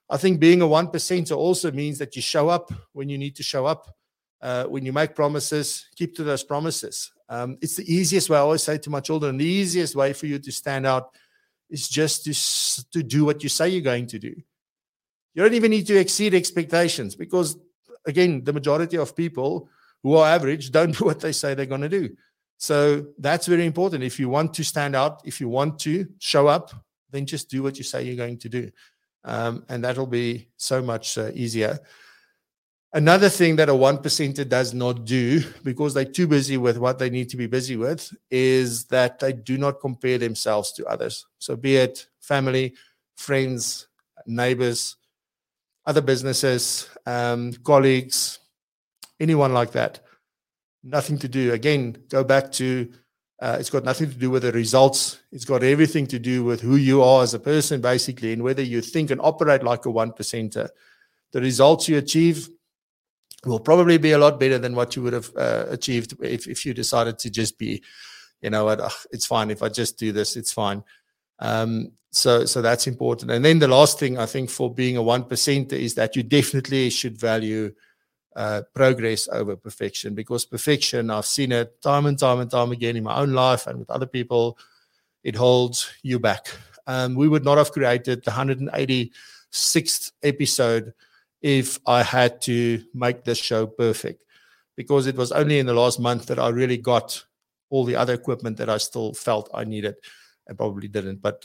I 0.09 0.17
think 0.17 0.39
being 0.39 0.61
a 0.61 0.67
one 0.67 0.87
percenter 0.87 1.35
also 1.35 1.71
means 1.71 1.97
that 1.99 2.15
you 2.15 2.21
show 2.21 2.49
up 2.49 2.71
when 2.91 3.09
you 3.09 3.17
need 3.17 3.35
to 3.37 3.43
show 3.43 3.65
up. 3.65 3.95
Uh, 4.41 4.65
when 4.65 4.85
you 4.85 4.91
make 4.91 5.15
promises, 5.15 5.85
keep 5.95 6.15
to 6.15 6.23
those 6.23 6.43
promises. 6.43 7.11
Um, 7.29 7.57
it's 7.61 7.75
the 7.75 7.91
easiest 7.91 8.29
way. 8.29 8.37
I 8.37 8.41
always 8.41 8.63
say 8.63 8.77
to 8.79 8.89
my 8.89 8.99
children, 8.99 9.37
the 9.37 9.45
easiest 9.45 9.95
way 9.95 10.13
for 10.13 10.25
you 10.25 10.39
to 10.39 10.51
stand 10.51 10.85
out 10.85 11.15
is 11.71 11.87
just 11.87 12.25
to, 12.25 12.91
to 12.91 13.01
do 13.01 13.25
what 13.25 13.41
you 13.41 13.49
say 13.49 13.69
you're 13.69 13.81
going 13.81 14.07
to 14.07 14.19
do. 14.19 14.35
You 15.33 15.43
don't 15.43 15.53
even 15.53 15.71
need 15.71 15.87
to 15.87 15.97
exceed 15.97 16.33
expectations 16.33 17.15
because, 17.15 17.57
again, 18.05 18.43
the 18.43 18.53
majority 18.53 18.97
of 18.97 19.15
people 19.15 19.69
who 20.03 20.15
are 20.17 20.27
average 20.27 20.71
don't 20.71 20.91
do 20.97 21.05
what 21.05 21.21
they 21.21 21.31
say 21.31 21.53
they're 21.53 21.65
going 21.65 21.81
to 21.81 21.89
do. 21.89 22.09
So 22.57 23.07
that's 23.17 23.47
very 23.47 23.65
important. 23.65 24.03
If 24.03 24.19
you 24.19 24.29
want 24.29 24.53
to 24.55 24.63
stand 24.63 24.95
out, 24.95 25.21
if 25.25 25.41
you 25.41 25.49
want 25.49 25.79
to 25.79 26.07
show 26.19 26.47
up, 26.47 26.71
then 27.09 27.25
just 27.25 27.49
do 27.49 27.63
what 27.63 27.77
you 27.77 27.83
say 27.83 28.03
you're 28.03 28.15
going 28.15 28.37
to 28.37 28.49
do. 28.49 28.71
Um, 29.23 29.65
and 29.69 29.83
that'll 29.83 30.07
be 30.07 30.49
so 30.57 30.81
much 30.81 31.17
uh, 31.17 31.31
easier. 31.33 31.79
Another 32.93 33.29
thing 33.29 33.55
that 33.55 33.69
a 33.69 33.75
one 33.75 33.99
percenter 33.99 34.47
does 34.47 34.73
not 34.73 35.05
do 35.05 35.41
because 35.63 35.93
they're 35.93 36.03
too 36.03 36.27
busy 36.27 36.57
with 36.57 36.77
what 36.77 36.99
they 36.99 37.09
need 37.09 37.29
to 37.29 37.37
be 37.37 37.47
busy 37.47 37.77
with 37.77 38.13
is 38.29 38.83
that 38.85 39.19
they 39.19 39.31
do 39.31 39.57
not 39.57 39.79
compare 39.79 40.17
themselves 40.17 40.73
to 40.73 40.85
others. 40.87 41.25
So, 41.39 41.55
be 41.55 41.77
it 41.77 42.07
family, 42.19 42.73
friends, 43.15 43.87
neighbors, 44.27 44.97
other 45.85 46.01
businesses, 46.01 46.89
um, 47.05 47.53
colleagues, 47.63 48.39
anyone 49.19 49.53
like 49.53 49.71
that. 49.71 50.01
Nothing 50.83 51.17
to 51.19 51.27
do. 51.27 51.53
Again, 51.53 51.95
go 52.09 52.23
back 52.23 52.51
to 52.53 52.91
uh, 53.41 53.57
it's 53.59 53.71
got 53.71 53.83
nothing 53.83 54.07
to 54.09 54.15
do 54.15 54.29
with 54.29 54.43
the 54.43 54.51
results. 54.51 55.19
It's 55.31 55.45
got 55.45 55.63
everything 55.63 56.05
to 56.07 56.19
do 56.19 56.43
with 56.43 56.61
who 56.61 56.75
you 56.75 57.01
are 57.01 57.23
as 57.23 57.33
a 57.33 57.39
person, 57.39 57.81
basically, 57.81 58.33
and 58.33 58.43
whether 58.43 58.61
you 58.61 58.81
think 58.81 59.09
and 59.09 59.19
operate 59.21 59.63
like 59.63 59.85
a 59.85 59.91
one 59.91 60.11
percenter. 60.11 60.69
The 61.31 61.41
results 61.41 61.87
you 61.87 61.97
achieve 61.97 62.49
will 63.45 63.59
probably 63.59 63.97
be 63.97 64.11
a 64.11 64.17
lot 64.17 64.39
better 64.39 64.57
than 64.57 64.75
what 64.75 64.95
you 64.95 65.01
would 65.01 65.13
have 65.13 65.31
uh, 65.35 65.65
achieved 65.69 66.15
if, 66.21 66.47
if 66.47 66.65
you 66.65 66.73
decided 66.73 67.17
to 67.19 67.29
just 67.29 67.57
be, 67.57 67.81
you 68.41 68.49
know, 68.49 68.65
what, 68.65 68.79
it's 69.11 69.25
fine. 69.25 69.49
If 69.49 69.63
I 69.63 69.69
just 69.69 69.97
do 69.97 70.11
this, 70.11 70.35
it's 70.35 70.51
fine. 70.51 70.83
Um, 71.39 71.91
so, 72.11 72.45
so 72.45 72.61
that's 72.61 72.87
important. 72.87 73.31
And 73.31 73.43
then 73.43 73.59
the 73.59 73.67
last 73.67 73.99
thing 73.99 74.17
I 74.17 74.25
think 74.25 74.49
for 74.49 74.71
being 74.73 74.97
a 74.97 75.01
one 75.01 75.23
percenter 75.23 75.73
is 75.73 75.95
that 75.95 76.15
you 76.15 76.23
definitely 76.23 76.89
should 76.89 77.17
value 77.17 77.73
uh, 78.35 78.61
progress 78.73 79.27
over 79.31 79.55
perfection 79.55 80.13
because 80.13 80.45
perfection, 80.45 81.09
I've 81.09 81.25
seen 81.25 81.51
it 81.51 81.81
time 81.81 82.05
and 82.05 82.19
time 82.19 82.39
and 82.39 82.51
time 82.51 82.71
again 82.71 82.95
in 82.95 83.03
my 83.03 83.17
own 83.17 83.33
life 83.33 83.65
and 83.67 83.79
with 83.79 83.89
other 83.89 84.05
people, 84.05 84.57
it 85.23 85.35
holds 85.35 85.91
you 86.03 86.19
back. 86.19 86.47
Um, 86.87 87.15
we 87.15 87.27
would 87.27 87.45
not 87.45 87.57
have 87.57 87.71
created 87.71 88.23
the 88.23 88.31
186th 88.31 90.11
episode 90.23 90.93
if 91.41 91.79
I 91.87 92.03
had 92.03 92.41
to 92.43 92.83
make 92.93 93.23
this 93.23 93.37
show 93.37 93.65
perfect 93.65 94.23
because 94.75 95.07
it 95.07 95.15
was 95.15 95.31
only 95.31 95.59
in 95.59 95.65
the 95.65 95.73
last 95.73 95.99
month 95.99 96.27
that 96.27 96.39
I 96.39 96.49
really 96.49 96.77
got 96.77 97.23
all 97.69 97.85
the 97.85 97.95
other 97.95 98.13
equipment 98.13 98.57
that 98.57 98.69
I 98.69 98.77
still 98.77 99.13
felt 99.13 99.49
I 99.53 99.63
needed. 99.63 99.95
I 100.49 100.53
probably 100.53 100.87
didn't, 100.87 101.21
but 101.21 101.41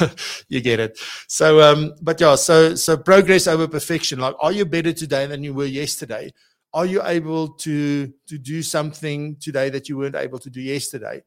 you 0.48 0.60
get 0.60 0.80
it. 0.80 0.98
So, 1.26 1.60
um, 1.60 1.94
but 2.00 2.20
yeah, 2.20 2.34
so 2.36 2.74
so 2.74 2.96
progress 2.96 3.46
over 3.46 3.68
perfection. 3.68 4.20
Like, 4.20 4.36
are 4.40 4.52
you 4.52 4.64
better 4.64 4.92
today 4.92 5.26
than 5.26 5.42
you 5.42 5.52
were 5.54 5.66
yesterday? 5.66 6.32
Are 6.72 6.86
you 6.86 7.02
able 7.04 7.48
to 7.48 8.12
to 8.26 8.38
do 8.38 8.62
something 8.62 9.36
today 9.36 9.70
that 9.70 9.88
you 9.88 9.98
weren't 9.98 10.14
able 10.14 10.38
to 10.38 10.50
do 10.50 10.60
yesterday? 10.60 11.22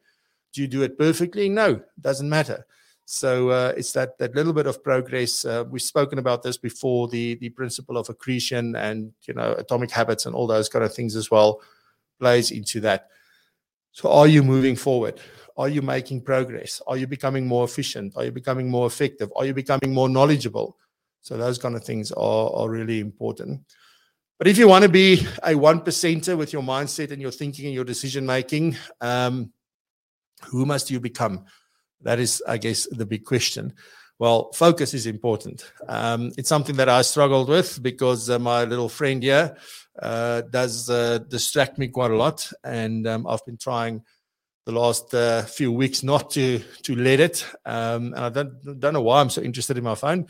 Do 0.53 0.61
you 0.61 0.67
do 0.67 0.83
it 0.83 0.97
perfectly? 0.97 1.49
No, 1.49 1.81
doesn't 1.99 2.29
matter. 2.29 2.65
So 3.05 3.49
uh, 3.49 3.73
it's 3.75 3.91
that 3.93 4.17
that 4.19 4.35
little 4.35 4.53
bit 4.53 4.67
of 4.67 4.83
progress. 4.83 5.43
Uh, 5.43 5.65
we've 5.69 5.81
spoken 5.81 6.19
about 6.19 6.43
this 6.43 6.57
before. 6.57 7.07
The 7.07 7.35
the 7.35 7.49
principle 7.49 7.97
of 7.97 8.09
accretion 8.09 8.75
and 8.75 9.11
you 9.23 9.33
know 9.33 9.53
atomic 9.57 9.91
habits 9.91 10.25
and 10.25 10.35
all 10.35 10.47
those 10.47 10.69
kind 10.69 10.85
of 10.85 10.93
things 10.93 11.15
as 11.15 11.29
well 11.29 11.61
plays 12.19 12.51
into 12.51 12.79
that. 12.81 13.07
So, 13.91 14.09
are 14.11 14.27
you 14.27 14.43
moving 14.43 14.75
forward? 14.75 15.19
Are 15.57 15.67
you 15.67 15.81
making 15.81 16.21
progress? 16.21 16.81
Are 16.87 16.97
you 16.97 17.07
becoming 17.07 17.47
more 17.47 17.65
efficient? 17.65 18.13
Are 18.15 18.23
you 18.23 18.31
becoming 18.31 18.69
more 18.69 18.87
effective? 18.87 19.31
Are 19.35 19.45
you 19.45 19.53
becoming 19.53 19.93
more 19.93 20.07
knowledgeable? 20.07 20.77
So 21.21 21.37
those 21.37 21.57
kind 21.57 21.75
of 21.75 21.83
things 21.83 22.11
are, 22.11 22.51
are 22.53 22.69
really 22.69 22.99
important. 22.99 23.61
But 24.39 24.47
if 24.47 24.57
you 24.57 24.67
want 24.67 24.83
to 24.83 24.89
be 24.89 25.27
a 25.43 25.53
one 25.53 25.81
percenter 25.81 26.35
with 26.35 26.51
your 26.51 26.63
mindset 26.63 27.11
and 27.11 27.21
your 27.21 27.31
thinking 27.31 27.65
and 27.65 27.75
your 27.75 27.83
decision 27.83 28.25
making, 28.25 28.75
um, 28.99 29.51
who 30.45 30.65
must 30.65 30.89
you 30.89 30.99
become? 30.99 31.45
That 32.03 32.19
is, 32.19 32.41
I 32.47 32.57
guess, 32.57 32.87
the 32.87 33.05
big 33.05 33.25
question. 33.25 33.73
Well, 34.19 34.51
focus 34.53 34.93
is 34.93 35.07
important. 35.07 35.71
Um, 35.87 36.31
it's 36.37 36.49
something 36.49 36.75
that 36.75 36.89
I 36.89 37.01
struggled 37.01 37.49
with 37.49 37.81
because 37.81 38.29
uh, 38.29 38.37
my 38.37 38.65
little 38.65 38.89
friend 38.89 39.23
here 39.23 39.57
uh, 39.99 40.41
does 40.41 40.89
uh, 40.89 41.17
distract 41.27 41.79
me 41.79 41.87
quite 41.87 42.11
a 42.11 42.15
lot, 42.15 42.51
and 42.63 43.07
um, 43.07 43.25
I've 43.25 43.43
been 43.45 43.57
trying 43.57 44.03
the 44.65 44.71
last 44.71 45.13
uh, 45.15 45.41
few 45.41 45.71
weeks 45.71 46.03
not 46.03 46.29
to 46.31 46.59
to 46.83 46.95
let 46.95 47.19
it. 47.19 47.45
Um, 47.65 48.13
and 48.13 48.19
I 48.19 48.29
don't 48.29 48.79
don't 48.79 48.93
know 48.93 49.01
why 49.01 49.21
I'm 49.21 49.31
so 49.31 49.41
interested 49.41 49.77
in 49.77 49.83
my 49.83 49.95
phone, 49.95 50.27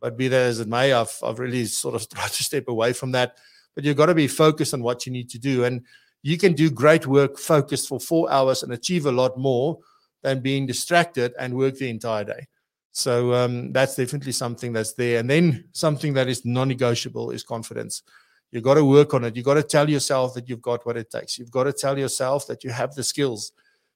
but 0.00 0.16
be 0.16 0.28
that 0.28 0.48
as 0.48 0.60
it 0.60 0.68
may, 0.68 0.92
I've 0.92 1.14
I've 1.22 1.38
really 1.38 1.66
sort 1.66 1.94
of 1.94 2.08
tried 2.14 2.32
to 2.32 2.42
step 2.42 2.68
away 2.68 2.94
from 2.94 3.12
that. 3.12 3.36
But 3.74 3.84
you've 3.84 3.98
got 3.98 4.06
to 4.06 4.14
be 4.14 4.28
focused 4.28 4.72
on 4.72 4.82
what 4.82 5.04
you 5.04 5.12
need 5.12 5.28
to 5.28 5.38
do, 5.38 5.64
and 5.64 5.84
you 6.22 6.38
can 6.38 6.54
do 6.54 6.70
great 6.70 7.06
work 7.06 7.38
focused 7.38 7.86
for 7.88 8.00
four 8.00 8.32
hours 8.32 8.62
and 8.62 8.72
achieve 8.72 9.04
a 9.04 9.12
lot 9.12 9.38
more 9.38 9.78
than 10.26 10.40
being 10.40 10.66
distracted 10.66 11.32
and 11.38 11.54
work 11.54 11.76
the 11.76 11.88
entire 11.88 12.24
day. 12.24 12.48
So 12.90 13.32
um, 13.32 13.72
that's 13.72 13.94
definitely 13.94 14.32
something 14.32 14.72
that's 14.72 14.94
there. 14.94 15.20
And 15.20 15.30
then 15.30 15.68
something 15.70 16.14
that 16.14 16.26
is 16.26 16.44
non-negotiable 16.44 17.30
is 17.30 17.44
confidence. 17.44 18.02
You've 18.50 18.64
got 18.64 18.74
to 18.74 18.84
work 18.84 19.14
on 19.14 19.22
it. 19.22 19.36
You've 19.36 19.44
got 19.44 19.54
to 19.54 19.62
tell 19.62 19.88
yourself 19.88 20.34
that 20.34 20.48
you've 20.48 20.62
got 20.62 20.84
what 20.84 20.96
it 20.96 21.10
takes. 21.10 21.38
You've 21.38 21.52
got 21.52 21.64
to 21.64 21.72
tell 21.72 21.96
yourself 21.96 22.48
that 22.48 22.64
you 22.64 22.70
have 22.70 22.92
the 22.96 23.04
skills 23.04 23.52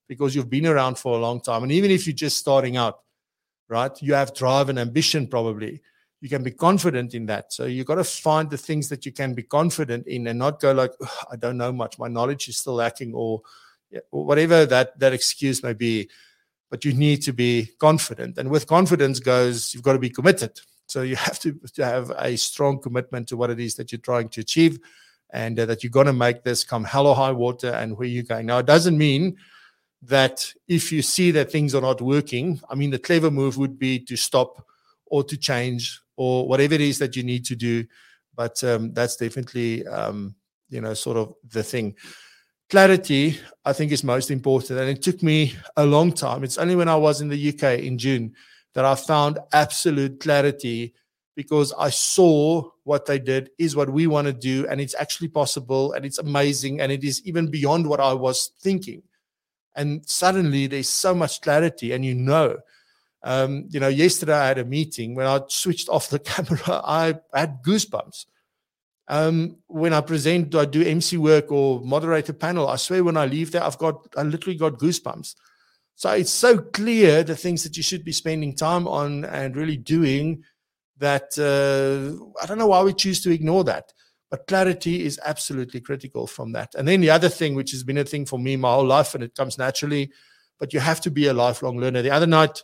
because 0.06 0.36
you've 0.36 0.48
been 0.48 0.68
around 0.68 0.98
for 0.98 1.16
a 1.16 1.20
long 1.20 1.40
time. 1.40 1.64
And 1.64 1.72
even 1.72 1.90
if 1.90 2.06
you're 2.06 2.14
just 2.14 2.36
starting 2.36 2.76
out, 2.76 3.00
right, 3.68 3.90
you 4.00 4.14
have 4.14 4.32
drive 4.32 4.68
and 4.68 4.78
ambition 4.78 5.26
probably. 5.26 5.82
You 6.20 6.28
can 6.28 6.44
be 6.44 6.52
confident 6.52 7.12
in 7.14 7.26
that. 7.26 7.52
So 7.52 7.64
you've 7.64 7.86
got 7.86 7.96
to 7.96 8.04
find 8.04 8.48
the 8.48 8.58
things 8.58 8.88
that 8.90 9.04
you 9.04 9.10
can 9.10 9.34
be 9.34 9.42
confident 9.42 10.06
in 10.06 10.28
and 10.28 10.38
not 10.38 10.60
go 10.60 10.70
like, 10.70 10.92
I 11.32 11.34
don't 11.34 11.56
know 11.56 11.72
much. 11.72 11.98
My 11.98 12.06
knowledge 12.06 12.48
is 12.48 12.58
still 12.58 12.74
lacking 12.74 13.14
or 13.14 13.42
whatever 14.10 14.66
that, 14.66 14.98
that 14.98 15.12
excuse 15.12 15.62
may 15.62 15.72
be. 15.72 16.08
But 16.70 16.84
you 16.84 16.92
need 16.92 17.22
to 17.22 17.32
be 17.32 17.70
confident. 17.80 18.38
And 18.38 18.48
with 18.48 18.68
confidence 18.68 19.18
goes, 19.18 19.74
you've 19.74 19.82
got 19.82 19.94
to 19.94 19.98
be 19.98 20.10
committed. 20.10 20.60
So 20.86 21.02
you 21.02 21.16
have 21.16 21.38
to, 21.40 21.58
to 21.74 21.84
have 21.84 22.10
a 22.16 22.36
strong 22.36 22.80
commitment 22.80 23.28
to 23.28 23.36
what 23.36 23.50
it 23.50 23.60
is 23.60 23.74
that 23.76 23.90
you're 23.90 24.00
trying 24.00 24.28
to 24.30 24.40
achieve 24.40 24.78
and 25.32 25.58
uh, 25.58 25.66
that 25.66 25.82
you're 25.82 25.90
going 25.90 26.06
to 26.06 26.12
make 26.12 26.42
this 26.42 26.64
come 26.64 26.84
hell 26.84 27.06
or 27.06 27.14
high 27.14 27.32
water 27.32 27.70
and 27.70 27.96
where 27.96 28.08
you're 28.08 28.22
going. 28.22 28.46
Now, 28.46 28.58
it 28.58 28.66
doesn't 28.66 28.98
mean 28.98 29.36
that 30.02 30.52
if 30.66 30.90
you 30.90 31.02
see 31.02 31.30
that 31.32 31.50
things 31.50 31.74
are 31.74 31.80
not 31.80 32.00
working, 32.00 32.60
I 32.68 32.74
mean, 32.74 32.90
the 32.90 32.98
clever 32.98 33.30
move 33.30 33.56
would 33.58 33.78
be 33.78 33.98
to 34.00 34.16
stop 34.16 34.64
or 35.06 35.22
to 35.24 35.36
change 35.36 36.00
or 36.16 36.48
whatever 36.48 36.74
it 36.74 36.80
is 36.80 36.98
that 36.98 37.16
you 37.16 37.22
need 37.22 37.44
to 37.46 37.56
do. 37.56 37.84
But 38.34 38.62
um, 38.64 38.92
that's 38.92 39.16
definitely, 39.16 39.86
um, 39.86 40.34
you 40.68 40.80
know, 40.80 40.94
sort 40.94 41.16
of 41.16 41.34
the 41.48 41.62
thing. 41.62 41.96
Clarity, 42.70 43.36
I 43.64 43.72
think, 43.72 43.90
is 43.90 44.04
most 44.04 44.30
important. 44.30 44.78
And 44.78 44.88
it 44.88 45.02
took 45.02 45.22
me 45.24 45.54
a 45.76 45.84
long 45.84 46.12
time. 46.12 46.44
It's 46.44 46.56
only 46.56 46.76
when 46.76 46.88
I 46.88 46.94
was 46.94 47.20
in 47.20 47.28
the 47.28 47.48
UK 47.48 47.80
in 47.80 47.98
June 47.98 48.34
that 48.74 48.84
I 48.84 48.94
found 48.94 49.40
absolute 49.52 50.20
clarity 50.20 50.94
because 51.34 51.72
I 51.76 51.90
saw 51.90 52.70
what 52.84 53.06
they 53.06 53.18
did 53.18 53.50
is 53.58 53.74
what 53.74 53.90
we 53.90 54.06
want 54.06 54.26
to 54.26 54.32
do, 54.32 54.66
and 54.68 54.80
it's 54.80 54.94
actually 54.94 55.28
possible, 55.28 55.92
and 55.92 56.04
it's 56.04 56.18
amazing, 56.18 56.80
and 56.80 56.92
it 56.92 57.02
is 57.02 57.22
even 57.24 57.50
beyond 57.50 57.86
what 57.86 57.98
I 57.98 58.12
was 58.12 58.52
thinking. 58.60 59.02
And 59.74 60.06
suddenly 60.08 60.66
there's 60.66 60.88
so 60.88 61.14
much 61.14 61.40
clarity, 61.40 61.92
and 61.92 62.04
you 62.04 62.14
know. 62.14 62.58
Um, 63.22 63.66
you 63.68 63.80
know, 63.80 63.88
yesterday 63.88 64.32
I 64.34 64.48
had 64.48 64.58
a 64.58 64.64
meeting 64.64 65.14
when 65.14 65.26
I 65.26 65.40
switched 65.48 65.88
off 65.88 66.08
the 66.08 66.18
camera, 66.30 66.80
I 66.84 67.14
had 67.34 67.62
goosebumps. 67.62 68.26
Um, 69.10 69.56
when 69.66 69.92
I 69.92 70.02
present, 70.02 70.54
I 70.54 70.66
do 70.66 70.84
MC 70.84 71.16
work 71.16 71.50
or 71.50 71.80
moderate 71.80 72.28
a 72.28 72.32
panel. 72.32 72.68
I 72.68 72.76
swear, 72.76 73.02
when 73.02 73.16
I 73.16 73.26
leave 73.26 73.50
there, 73.50 73.64
I've 73.64 73.76
got, 73.76 74.06
I 74.16 74.22
literally 74.22 74.56
got 74.56 74.78
goosebumps. 74.78 75.34
So 75.96 76.12
it's 76.12 76.30
so 76.30 76.58
clear 76.58 77.24
the 77.24 77.34
things 77.34 77.64
that 77.64 77.76
you 77.76 77.82
should 77.82 78.04
be 78.04 78.12
spending 78.12 78.54
time 78.54 78.86
on 78.86 79.24
and 79.24 79.56
really 79.56 79.76
doing 79.76 80.44
that. 80.98 81.36
Uh, 81.36 82.24
I 82.40 82.46
don't 82.46 82.56
know 82.56 82.68
why 82.68 82.84
we 82.84 82.94
choose 82.94 83.20
to 83.22 83.32
ignore 83.32 83.64
that, 83.64 83.92
but 84.30 84.46
clarity 84.46 85.04
is 85.04 85.18
absolutely 85.24 85.80
critical 85.80 86.28
from 86.28 86.52
that. 86.52 86.72
And 86.76 86.86
then 86.86 87.00
the 87.00 87.10
other 87.10 87.28
thing, 87.28 87.56
which 87.56 87.72
has 87.72 87.82
been 87.82 87.98
a 87.98 88.04
thing 88.04 88.26
for 88.26 88.38
me 88.38 88.54
my 88.54 88.72
whole 88.72 88.86
life, 88.86 89.16
and 89.16 89.24
it 89.24 89.34
comes 89.34 89.58
naturally, 89.58 90.12
but 90.60 90.72
you 90.72 90.78
have 90.78 91.00
to 91.00 91.10
be 91.10 91.26
a 91.26 91.34
lifelong 91.34 91.78
learner. 91.78 92.02
The 92.02 92.12
other 92.12 92.28
night, 92.28 92.62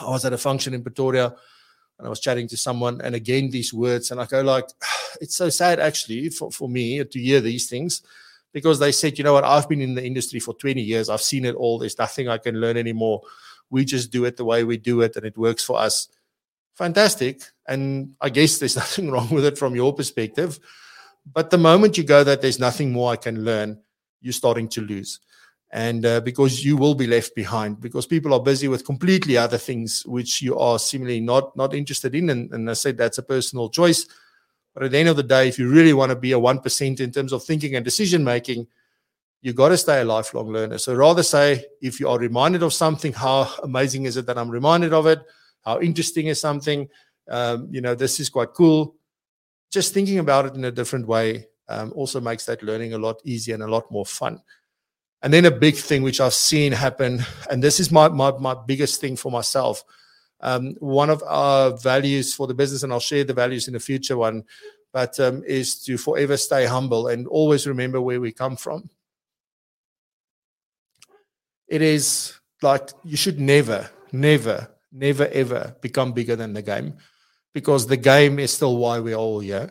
I 0.00 0.08
was 0.10 0.24
at 0.24 0.32
a 0.32 0.38
function 0.38 0.74
in 0.74 0.84
Pretoria 0.84 1.34
and 2.00 2.06
I 2.06 2.10
was 2.10 2.20
chatting 2.20 2.48
to 2.48 2.56
someone, 2.56 3.02
and 3.02 3.14
again 3.14 3.50
these 3.50 3.74
words, 3.74 4.10
and 4.10 4.18
I 4.18 4.24
go 4.24 4.40
like, 4.40 4.64
it's 5.20 5.36
so 5.36 5.50
sad 5.50 5.78
actually 5.78 6.30
for, 6.30 6.50
for 6.50 6.66
me 6.66 7.04
to 7.04 7.20
hear 7.20 7.42
these 7.42 7.68
things, 7.68 8.00
because 8.52 8.78
they 8.78 8.90
said, 8.90 9.18
you 9.18 9.24
know 9.24 9.34
what, 9.34 9.44
I've 9.44 9.68
been 9.68 9.82
in 9.82 9.94
the 9.94 10.04
industry 10.04 10.40
for 10.40 10.54
20 10.54 10.80
years, 10.80 11.10
I've 11.10 11.20
seen 11.20 11.44
it 11.44 11.54
all. 11.54 11.78
There's 11.78 11.98
nothing 11.98 12.28
I 12.28 12.38
can 12.38 12.58
learn 12.58 12.78
anymore. 12.78 13.20
We 13.68 13.84
just 13.84 14.10
do 14.10 14.24
it 14.24 14.38
the 14.38 14.46
way 14.46 14.64
we 14.64 14.78
do 14.78 15.02
it, 15.02 15.14
and 15.16 15.26
it 15.26 15.36
works 15.36 15.62
for 15.62 15.78
us. 15.78 16.08
Fantastic, 16.74 17.42
and 17.68 18.14
I 18.20 18.30
guess 18.30 18.56
there's 18.58 18.76
nothing 18.84 19.10
wrong 19.10 19.28
with 19.28 19.44
it 19.44 19.58
from 19.58 19.76
your 19.76 19.94
perspective. 19.94 20.58
But 21.30 21.50
the 21.50 21.58
moment 21.58 21.98
you 21.98 22.04
go 22.04 22.24
that 22.24 22.40
there's 22.40 22.58
nothing 22.58 22.92
more 22.92 23.12
I 23.12 23.16
can 23.16 23.44
learn, 23.44 23.78
you're 24.22 24.32
starting 24.32 24.68
to 24.70 24.80
lose 24.80 25.20
and 25.72 26.04
uh, 26.04 26.20
because 26.20 26.64
you 26.64 26.76
will 26.76 26.94
be 26.94 27.06
left 27.06 27.34
behind 27.34 27.80
because 27.80 28.06
people 28.06 28.34
are 28.34 28.40
busy 28.40 28.66
with 28.66 28.84
completely 28.84 29.36
other 29.36 29.58
things 29.58 30.04
which 30.04 30.42
you 30.42 30.58
are 30.58 30.78
seemingly 30.78 31.20
not 31.20 31.56
not 31.56 31.74
interested 31.74 32.14
in. 32.14 32.30
And, 32.30 32.52
and 32.52 32.68
i 32.68 32.72
said 32.72 32.96
that's 32.96 33.18
a 33.18 33.22
personal 33.22 33.68
choice. 33.68 34.06
But 34.74 34.84
at 34.84 34.90
the 34.92 34.98
end 34.98 35.08
of 35.08 35.16
the 35.16 35.22
day 35.22 35.48
if 35.48 35.58
you 35.58 35.68
really 35.68 35.92
want 35.92 36.10
to 36.10 36.16
be 36.16 36.32
a 36.32 36.38
1% 36.38 37.00
in 37.00 37.12
terms 37.12 37.32
of 37.32 37.44
thinking 37.44 37.76
and 37.76 37.84
decision 37.84 38.24
making 38.24 38.66
you 39.42 39.52
got 39.54 39.70
to 39.70 39.76
stay 39.76 40.02
a 40.02 40.04
lifelong 40.04 40.48
learner. 40.48 40.76
So 40.76 40.94
rather 40.94 41.22
say 41.22 41.64
if 41.80 41.98
you 41.98 42.08
are 42.08 42.18
reminded 42.18 42.62
of 42.62 42.74
something 42.74 43.12
how 43.12 43.48
amazing 43.62 44.04
is 44.06 44.16
it 44.16 44.26
that 44.26 44.38
i'm 44.38 44.50
reminded 44.50 44.92
of 44.92 45.06
it? 45.06 45.20
How 45.64 45.80
interesting 45.80 46.26
is 46.26 46.40
something? 46.40 46.88
Um, 47.28 47.68
you 47.70 47.80
know 47.80 47.94
this 47.94 48.18
is 48.18 48.28
quite 48.28 48.54
cool. 48.54 48.96
Just 49.70 49.94
thinking 49.94 50.18
about 50.18 50.46
it 50.46 50.54
in 50.54 50.64
a 50.64 50.72
different 50.72 51.06
way 51.06 51.46
um, 51.68 51.92
also 51.94 52.20
makes 52.20 52.44
that 52.46 52.60
learning 52.64 52.94
a 52.94 52.98
lot 52.98 53.20
easier 53.24 53.54
and 53.54 53.62
a 53.62 53.68
lot 53.68 53.88
more 53.92 54.04
fun 54.04 54.42
and 55.22 55.32
then 55.32 55.44
a 55.44 55.50
big 55.50 55.76
thing 55.76 56.02
which 56.02 56.20
I've 56.20 56.34
seen 56.34 56.72
happen, 56.72 57.24
and 57.50 57.62
this 57.62 57.80
is 57.80 57.90
my 57.90 58.08
my, 58.08 58.32
my 58.38 58.54
biggest 58.54 59.00
thing 59.00 59.16
for 59.16 59.30
myself. 59.30 59.84
Um, 60.40 60.74
one 60.80 61.10
of 61.10 61.22
our 61.26 61.76
values 61.76 62.34
for 62.34 62.46
the 62.46 62.54
business, 62.54 62.82
and 62.82 62.92
I'll 62.92 63.00
share 63.00 63.24
the 63.24 63.34
values 63.34 63.68
in 63.68 63.74
the 63.74 63.80
future 63.80 64.16
one, 64.16 64.44
but 64.92 65.20
um, 65.20 65.42
is 65.46 65.82
to 65.84 65.98
forever 65.98 66.36
stay 66.36 66.66
humble 66.66 67.08
and 67.08 67.26
always 67.26 67.66
remember 67.66 68.00
where 68.00 68.20
we 68.20 68.32
come 68.32 68.56
from. 68.56 68.88
It 71.68 71.82
is 71.82 72.34
like 72.62 72.90
you 73.04 73.16
should 73.16 73.38
never, 73.38 73.88
never, 74.12 74.68
never, 74.92 75.26
ever 75.28 75.76
become 75.80 76.12
bigger 76.12 76.36
than 76.36 76.52
the 76.52 76.62
game 76.62 76.94
because 77.52 77.86
the 77.86 77.96
game 77.96 78.38
is 78.38 78.52
still 78.52 78.76
why 78.76 78.98
we're 78.98 79.14
all 79.14 79.40
here. 79.40 79.70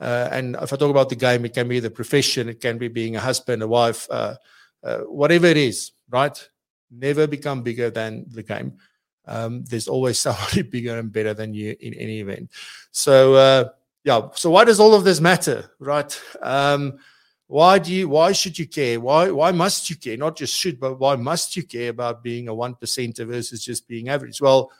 Uh, 0.00 0.28
and 0.32 0.56
if 0.56 0.72
I 0.72 0.76
talk 0.76 0.90
about 0.90 1.08
the 1.08 1.16
game, 1.16 1.44
it 1.44 1.52
can 1.52 1.68
be 1.68 1.80
the 1.80 1.90
profession, 1.90 2.48
it 2.48 2.60
can 2.60 2.78
be 2.78 2.88
being 2.88 3.16
a 3.16 3.20
husband, 3.20 3.62
a 3.62 3.68
wife, 3.68 4.06
uh, 4.10 4.36
uh, 4.82 4.98
whatever 5.00 5.46
it 5.46 5.56
is, 5.56 5.92
right? 6.08 6.48
Never 6.90 7.26
become 7.26 7.62
bigger 7.62 7.90
than 7.90 8.26
the 8.28 8.42
game. 8.42 8.78
Um, 9.26 9.64
there's 9.64 9.88
always 9.88 10.18
somebody 10.26 10.62
bigger 10.62 10.98
and 10.98 11.12
better 11.12 11.34
than 11.34 11.54
you 11.54 11.76
in 11.80 11.94
any 11.94 12.20
event. 12.20 12.50
So 12.90 13.34
uh, 13.34 13.64
yeah. 14.04 14.28
So 14.34 14.50
why 14.50 14.64
does 14.64 14.80
all 14.80 14.94
of 14.94 15.04
this 15.04 15.20
matter, 15.20 15.70
right? 15.78 16.20
Um, 16.42 16.98
why 17.46 17.78
do 17.78 17.92
you? 17.92 18.08
Why 18.08 18.32
should 18.32 18.58
you 18.58 18.68
care? 18.68 19.00
Why? 19.00 19.30
Why 19.30 19.50
must 19.50 19.90
you 19.90 19.96
care? 19.96 20.16
Not 20.16 20.36
just 20.36 20.56
should, 20.56 20.78
but 20.78 20.98
why 20.98 21.16
must 21.16 21.56
you 21.56 21.64
care 21.64 21.90
about 21.90 22.22
being 22.22 22.48
a 22.48 22.54
one 22.54 22.74
percenter 22.74 23.26
versus 23.26 23.64
just 23.64 23.88
being 23.88 24.08
average? 24.08 24.40
Well, 24.40 24.70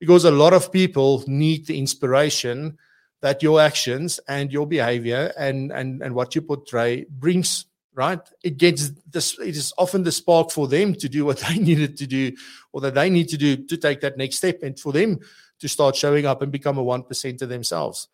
because 0.00 0.24
a 0.24 0.30
lot 0.30 0.54
of 0.54 0.72
people 0.72 1.22
need 1.26 1.66
the 1.66 1.78
inspiration 1.78 2.78
that 3.20 3.42
your 3.42 3.60
actions 3.60 4.18
and 4.26 4.50
your 4.50 4.66
behavior 4.66 5.32
and 5.38 5.70
and 5.70 6.02
and 6.02 6.14
what 6.14 6.34
you 6.34 6.42
portray 6.42 7.04
brings 7.08 7.66
right? 7.94 8.20
It 8.42 8.56
gets 8.56 8.90
this, 9.10 9.38
it 9.38 9.56
is 9.56 9.72
often 9.76 10.02
the 10.02 10.12
spark 10.12 10.50
for 10.50 10.68
them 10.68 10.94
to 10.94 11.08
do 11.08 11.24
what 11.24 11.38
they 11.48 11.58
needed 11.58 11.96
to 11.98 12.06
do 12.06 12.32
or 12.72 12.80
that 12.82 12.94
they 12.94 13.10
need 13.10 13.28
to 13.28 13.36
do 13.36 13.56
to 13.56 13.76
take 13.76 14.00
that 14.00 14.16
next 14.16 14.36
step 14.36 14.62
and 14.62 14.78
for 14.78 14.92
them 14.92 15.18
to 15.60 15.68
start 15.68 15.94
showing 15.96 16.26
up 16.26 16.42
and 16.42 16.50
become 16.50 16.78
a 16.78 16.82
one 16.82 17.02
percenter 17.02 17.48
themselves. 17.48 18.08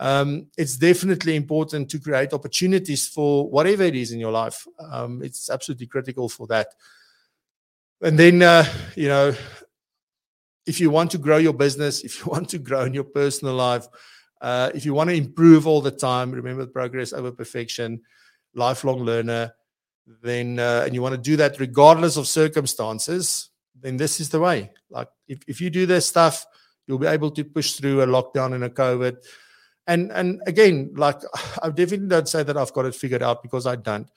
Um, 0.00 0.46
it's 0.56 0.76
definitely 0.76 1.34
important 1.34 1.90
to 1.90 1.98
create 1.98 2.32
opportunities 2.32 3.08
for 3.08 3.48
whatever 3.50 3.82
it 3.82 3.96
is 3.96 4.12
in 4.12 4.20
your 4.20 4.30
life. 4.30 4.66
Um, 4.78 5.22
it's 5.22 5.50
absolutely 5.50 5.86
critical 5.86 6.28
for 6.28 6.46
that. 6.48 6.68
And 8.00 8.16
then, 8.16 8.42
uh, 8.42 8.64
you 8.94 9.08
know, 9.08 9.34
if 10.66 10.80
you 10.80 10.90
want 10.90 11.10
to 11.12 11.18
grow 11.18 11.38
your 11.38 11.52
business, 11.52 12.02
if 12.02 12.20
you 12.20 12.26
want 12.30 12.48
to 12.50 12.58
grow 12.58 12.82
in 12.82 12.94
your 12.94 13.04
personal 13.04 13.54
life, 13.54 13.86
uh, 14.40 14.70
if 14.72 14.86
you 14.86 14.94
want 14.94 15.10
to 15.10 15.16
improve 15.16 15.66
all 15.66 15.80
the 15.80 15.90
time, 15.90 16.30
remember 16.30 16.64
progress 16.64 17.12
over 17.12 17.32
perfection 17.32 18.00
lifelong 18.54 19.00
learner, 19.00 19.52
then 20.22 20.58
uh, 20.58 20.82
and 20.84 20.94
you 20.94 21.02
want 21.02 21.14
to 21.14 21.20
do 21.20 21.36
that 21.36 21.60
regardless 21.60 22.16
of 22.16 22.26
circumstances, 22.26 23.50
then 23.80 23.96
this 23.96 24.20
is 24.20 24.30
the 24.30 24.40
way. 24.40 24.70
Like 24.90 25.08
if, 25.28 25.40
if 25.46 25.60
you 25.60 25.70
do 25.70 25.86
this 25.86 26.06
stuff, 26.06 26.46
you'll 26.86 26.98
be 26.98 27.06
able 27.06 27.30
to 27.32 27.44
push 27.44 27.72
through 27.72 28.02
a 28.02 28.06
lockdown 28.06 28.54
and 28.54 28.64
a 28.64 28.70
COVID. 28.70 29.16
And 29.86 30.10
and 30.12 30.40
again, 30.46 30.92
like 30.96 31.20
I 31.62 31.68
definitely 31.68 32.08
don't 32.08 32.28
say 32.28 32.42
that 32.42 32.56
I've 32.56 32.72
got 32.72 32.86
it 32.86 32.94
figured 32.94 33.22
out 33.22 33.42
because 33.42 33.66
I 33.66 33.76
don't. 33.76 34.08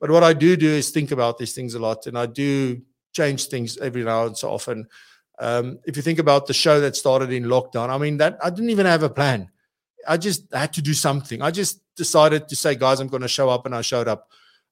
But 0.00 0.10
what 0.10 0.24
I 0.24 0.32
do 0.32 0.56
do 0.56 0.68
is 0.68 0.90
think 0.90 1.12
about 1.12 1.38
these 1.38 1.52
things 1.52 1.74
a 1.74 1.78
lot, 1.78 2.06
and 2.06 2.18
I 2.18 2.26
do 2.26 2.80
change 3.12 3.46
things 3.46 3.78
every 3.78 4.02
now 4.02 4.26
and 4.26 4.36
so 4.36 4.50
often. 4.50 4.88
Um, 5.38 5.78
if 5.86 5.96
you 5.96 6.02
think 6.02 6.18
about 6.18 6.46
the 6.46 6.54
show 6.54 6.80
that 6.80 6.96
started 6.96 7.32
in 7.32 7.44
lockdown, 7.44 7.88
I 7.88 7.98
mean 7.98 8.16
that 8.18 8.38
I 8.42 8.50
didn't 8.50 8.70
even 8.70 8.86
have 8.86 9.02
a 9.02 9.10
plan. 9.10 9.50
I 10.06 10.16
just 10.16 10.52
had 10.52 10.72
to 10.74 10.82
do 10.82 10.94
something. 10.94 11.42
I 11.42 11.50
just 11.50 11.80
decided 11.94 12.48
to 12.48 12.56
say, 12.56 12.74
guys, 12.74 13.00
I'm 13.00 13.08
going 13.08 13.22
to 13.22 13.28
show 13.28 13.48
up, 13.48 13.66
and 13.66 13.74
I 13.74 13.82
showed 13.82 14.08
up. 14.08 14.28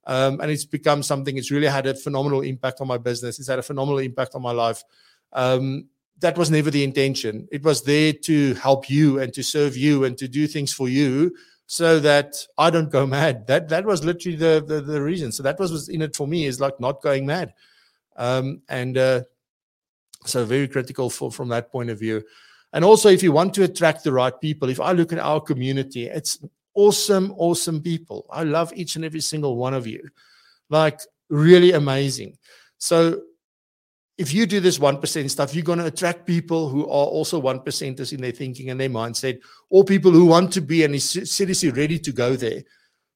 Um, 0.07 0.41
and 0.41 0.51
it's 0.51 0.65
become 0.65 1.03
something. 1.03 1.37
It's 1.37 1.51
really 1.51 1.67
had 1.67 1.87
a 1.87 1.95
phenomenal 1.95 2.41
impact 2.41 2.81
on 2.81 2.89
my 2.89 2.99
business. 2.99 3.39
It's 3.39 3.49
had 3.49 3.59
a 3.59 3.63
phenomenal 3.63 3.99
impact 3.99 4.35
on 4.35 4.43
my 4.43 4.53
life. 4.53 4.83
Um, 5.33 5.89
that 6.21 6.37
was 6.37 6.51
never 6.51 6.71
the 6.71 6.85
intention. 6.85 7.49
It 7.51 7.63
was 7.63 7.83
there 7.83 8.13
to 8.13 8.55
help 8.55 8.91
you 8.91 9.21
and 9.21 9.33
to 9.35 9.43
serve 9.43 9.77
you 9.77 10.05
and 10.05 10.17
to 10.19 10.29
do 10.29 10.47
things 10.47 10.73
for 10.73 10.89
you, 10.89 11.35
so 11.67 12.01
that 12.01 12.35
I 12.59 12.71
don't 12.71 12.91
go 12.91 13.07
mad. 13.07 13.47
That 13.47 13.69
that 13.69 13.85
was 13.85 14.05
literally 14.05 14.37
the 14.37 14.63
the, 14.67 14.81
the 14.81 15.03
reason. 15.03 15.33
So 15.33 15.43
that 15.43 15.59
was, 15.59 15.73
was 15.73 15.89
in 15.89 16.03
it 16.03 16.17
for 16.17 16.27
me 16.27 16.47
is 16.47 16.61
like 16.61 16.79
not 16.81 17.03
going 17.03 17.27
mad, 17.27 17.55
um, 18.17 18.63
and 18.69 18.99
uh, 18.99 19.23
so 20.27 20.45
very 20.45 20.69
critical 20.69 21.11
for 21.11 21.31
from 21.31 21.49
that 21.49 21.71
point 21.71 21.91
of 21.91 21.99
view. 21.99 22.23
And 22.73 22.85
also, 22.85 23.09
if 23.09 23.23
you 23.23 23.33
want 23.33 23.55
to 23.55 23.65
attract 23.65 24.05
the 24.05 24.13
right 24.13 24.39
people, 24.41 24.69
if 24.69 24.81
I 24.81 24.93
look 24.93 25.13
at 25.13 25.19
our 25.19 25.41
community, 25.41 26.07
it's 26.07 26.39
awesome, 26.75 27.35
awesome 27.37 27.83
people. 27.83 28.27
I 28.31 28.45
love 28.45 28.73
each 28.75 28.97
and 28.97 29.05
every 29.05 29.21
single 29.21 29.57
one 29.57 29.75
of 29.75 29.87
you. 29.87 30.09
Like, 30.69 31.01
really 31.29 31.73
amazing. 31.73 32.39
So, 32.79 33.23
if 34.19 34.35
you 34.35 34.47
do 34.47 34.61
this 34.61 34.79
1% 34.79 35.31
stuff, 35.31 35.55
you're 35.55 35.65
going 35.65 35.79
to 35.79 35.87
attract 35.87 36.27
people 36.27 36.69
who 36.69 36.83
are 36.83 37.07
also 37.07 37.41
1%ers 37.41 38.13
in 38.13 38.21
their 38.21 38.33
thinking 38.33 38.69
and 38.69 38.79
their 38.79 38.91
mindset, 38.91 39.41
or 39.71 39.83
people 39.83 40.13
who 40.13 40.27
want 40.27 40.53
to 40.53 40.61
be 40.61 40.85
and 40.85 40.95
is 40.95 41.11
seriously 41.25 41.71
ready 41.71 41.99
to 41.99 42.13
go 42.13 42.37
there. 42.37 42.63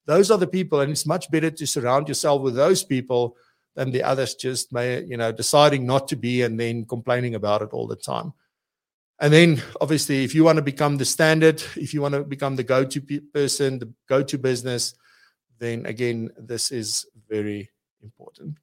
Those 0.06 0.30
are 0.30 0.38
the 0.38 0.46
people, 0.46 0.80
and 0.80 0.90
it's 0.90 1.06
much 1.06 1.30
better 1.30 1.50
to 1.50 1.66
surround 1.66 2.08
yourself 2.08 2.42
with 2.42 2.54
those 2.54 2.82
people 2.82 3.36
than 3.74 3.90
the 3.90 4.02
others 4.02 4.34
just 4.34 4.72
may, 4.72 5.02
you 5.04 5.16
know, 5.16 5.30
deciding 5.30 5.84
not 5.84 6.08
to 6.08 6.16
be 6.16 6.42
and 6.42 6.58
then 6.58 6.86
complaining 6.86 7.34
about 7.34 7.62
it 7.62 7.70
all 7.72 7.86
the 7.86 7.96
time. 7.96 8.32
And 9.20 9.32
then, 9.32 9.62
obviously, 9.80 10.24
if 10.24 10.34
you 10.34 10.44
want 10.44 10.56
to 10.56 10.62
become 10.62 10.96
the 10.96 11.04
standard, 11.04 11.62
if 11.76 11.94
you 11.94 12.02
want 12.02 12.14
to 12.14 12.24
become 12.24 12.56
the 12.56 12.64
go 12.64 12.84
to 12.84 13.20
person, 13.32 13.78
the 13.78 13.92
go 14.08 14.22
to 14.22 14.38
business, 14.38 14.94
then 15.58 15.86
again, 15.86 16.30
this 16.36 16.72
is 16.72 17.06
very 17.28 17.70
important. 18.02 18.58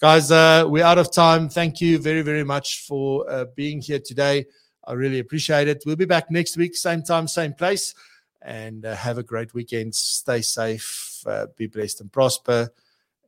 Guys, 0.00 0.30
uh, 0.30 0.64
we're 0.66 0.84
out 0.84 0.98
of 0.98 1.12
time. 1.12 1.48
Thank 1.48 1.80
you 1.80 1.98
very, 1.98 2.22
very 2.22 2.44
much 2.44 2.86
for 2.86 3.28
uh, 3.28 3.46
being 3.56 3.80
here 3.80 3.98
today. 3.98 4.46
I 4.86 4.92
really 4.92 5.18
appreciate 5.18 5.66
it. 5.66 5.82
We'll 5.86 5.96
be 5.96 6.04
back 6.04 6.30
next 6.30 6.56
week, 6.56 6.76
same 6.76 7.02
time, 7.02 7.26
same 7.26 7.54
place. 7.54 7.94
And 8.42 8.84
uh, 8.84 8.94
have 8.94 9.18
a 9.18 9.22
great 9.22 9.54
weekend. 9.54 9.94
Stay 9.94 10.42
safe, 10.42 11.22
uh, 11.26 11.46
be 11.56 11.66
blessed 11.66 12.02
and 12.02 12.12
prosper, 12.12 12.68